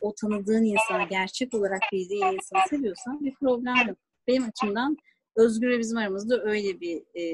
[0.00, 3.98] o tanıdığın insanı, gerçek olarak bildiğin insanı seviyorsan bir problem yok.
[4.28, 4.96] Benim açımdan
[5.36, 7.24] Özgür ve bizim aramızda öyle bir e,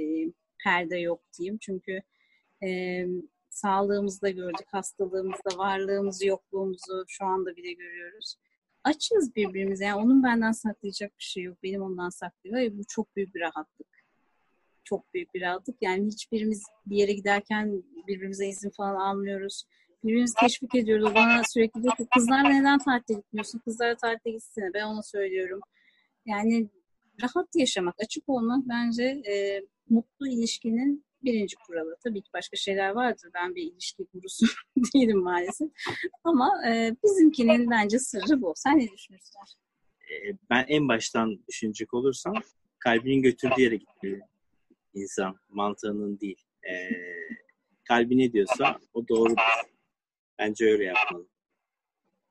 [0.65, 1.59] perde yok diyeyim.
[1.61, 2.03] Çünkü
[2.65, 3.01] e,
[3.51, 8.37] sağlığımızda gördük, hastalığımızda, varlığımızı, yokluğumuzu şu anda bile görüyoruz.
[8.85, 9.85] Açız birbirimize.
[9.85, 11.63] Yani onun benden saklayacak bir şey yok.
[11.63, 12.57] Benim ondan saklıyor.
[12.57, 13.87] Ve bu çok büyük bir rahatlık.
[14.85, 15.77] Çok büyük bir rahatlık.
[15.81, 19.65] Yani hiçbirimiz bir yere giderken birbirimize izin falan almıyoruz.
[20.05, 21.05] Birbirimizi teşvik ediyoruz.
[21.05, 23.59] O bana sürekli diyor ki kızlarla neden tatile gitmiyorsun?
[23.59, 24.75] Kızlarla tatile gitsene.
[24.75, 25.61] Ben ona söylüyorum.
[26.27, 26.69] Yani
[27.23, 31.97] rahat yaşamak, açık olmak bence e, mutlu ilişkinin birinci kuralı.
[32.05, 33.31] Tabii ki başka şeyler vardır.
[33.35, 34.47] Ben bir ilişki gurusu
[34.95, 35.69] değilim maalesef.
[36.25, 38.53] Ama e, bizimkinin bence sırrı bu.
[38.57, 39.41] Sen ne düşünürsün?
[40.11, 42.35] Ee, ben en baştan düşünecek olursam
[42.79, 44.21] kalbinin götürdüğü yere gitmeli
[44.95, 45.37] insan.
[45.49, 46.43] Mantığının değil.
[46.71, 46.91] Ee,
[47.85, 49.43] kalbi ne diyorsa o doğrudur.
[50.39, 51.27] Bence öyle yapmalı.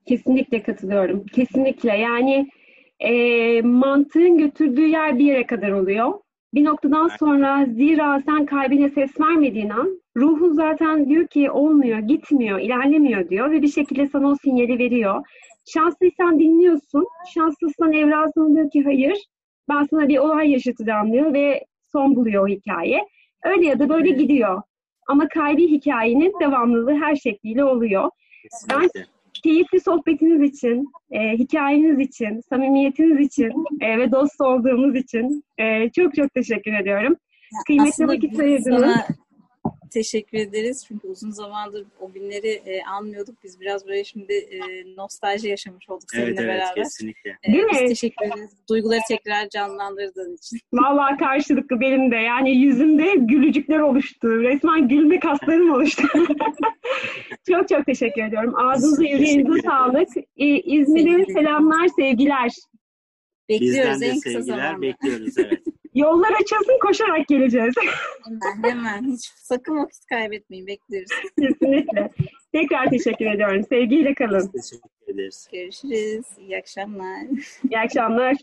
[0.05, 1.25] Kesinlikle katılıyorum.
[1.25, 1.97] Kesinlikle.
[1.97, 2.49] Yani
[3.03, 6.13] e, mantığın götürdüğü yer bir yere kadar oluyor.
[6.53, 12.59] Bir noktadan sonra zira sen kalbine ses vermediğin an ruhun zaten diyor ki olmuyor, gitmiyor,
[12.59, 15.25] ilerlemiyor diyor ve bir şekilde sana o sinyali veriyor.
[15.65, 17.07] Şanslıysan dinliyorsun.
[17.33, 19.17] Şanslıysan evrasın diyor ki hayır
[19.69, 23.07] ben sana bir olay yaşatacağım diyor ve son buluyor o hikaye.
[23.43, 24.61] Öyle ya da böyle gidiyor.
[25.07, 28.09] Ama kalbi hikayenin devamlılığı her şekliyle oluyor.
[28.43, 29.12] Kesinlikle.
[29.43, 36.15] Keyifli sohbetiniz için, e, hikayeniz için, samimiyetiniz için e, ve dost olduğumuz için e, çok
[36.15, 37.15] çok teşekkür ediyorum.
[37.67, 38.95] Kıymetli Aslında vakit ayırdınız.
[39.93, 40.85] Teşekkür ederiz.
[40.87, 43.43] Çünkü uzun zamandır o günleri e, anmıyorduk.
[43.43, 44.59] Biz biraz böyle şimdi e,
[44.95, 46.75] nostalji yaşamış olduk seninle Evet evet beraber.
[46.75, 47.37] kesinlikle.
[47.43, 47.87] E, Değil biz mi?
[47.87, 48.51] teşekkür ederiz.
[48.69, 50.59] Duyguları tekrar canlandırdığın için.
[50.73, 52.15] Vallahi karşılıklı benim de.
[52.15, 54.27] Yani yüzümde gülücükler oluştu.
[54.43, 56.03] Resmen gülme kaslarım oluştu.
[57.49, 58.55] çok çok teşekkür ediyorum.
[58.55, 60.07] Ağzınıza yüreğinize sağlık.
[60.37, 62.51] Ee, İzmir'e selamlar, sevgiler.
[63.49, 64.81] Bekliyoruz Bizden de en kısa sevgiler zamanda.
[64.81, 65.63] bekliyoruz evet.
[65.95, 67.73] Yollar açılsın koşarak geleceğiz.
[68.25, 69.11] Hemen hemen.
[69.11, 70.67] Hiç sakın vakit kaybetmeyin.
[70.67, 71.09] Bekliyoruz.
[71.39, 72.09] Kesinlikle.
[72.53, 73.63] Tekrar teşekkür ediyorum.
[73.69, 74.51] Sevgiyle kalın.
[74.53, 75.47] Biz teşekkür ederiz.
[75.53, 76.25] Görüşürüz.
[76.37, 77.23] İyi akşamlar.
[77.69, 78.35] İyi akşamlar.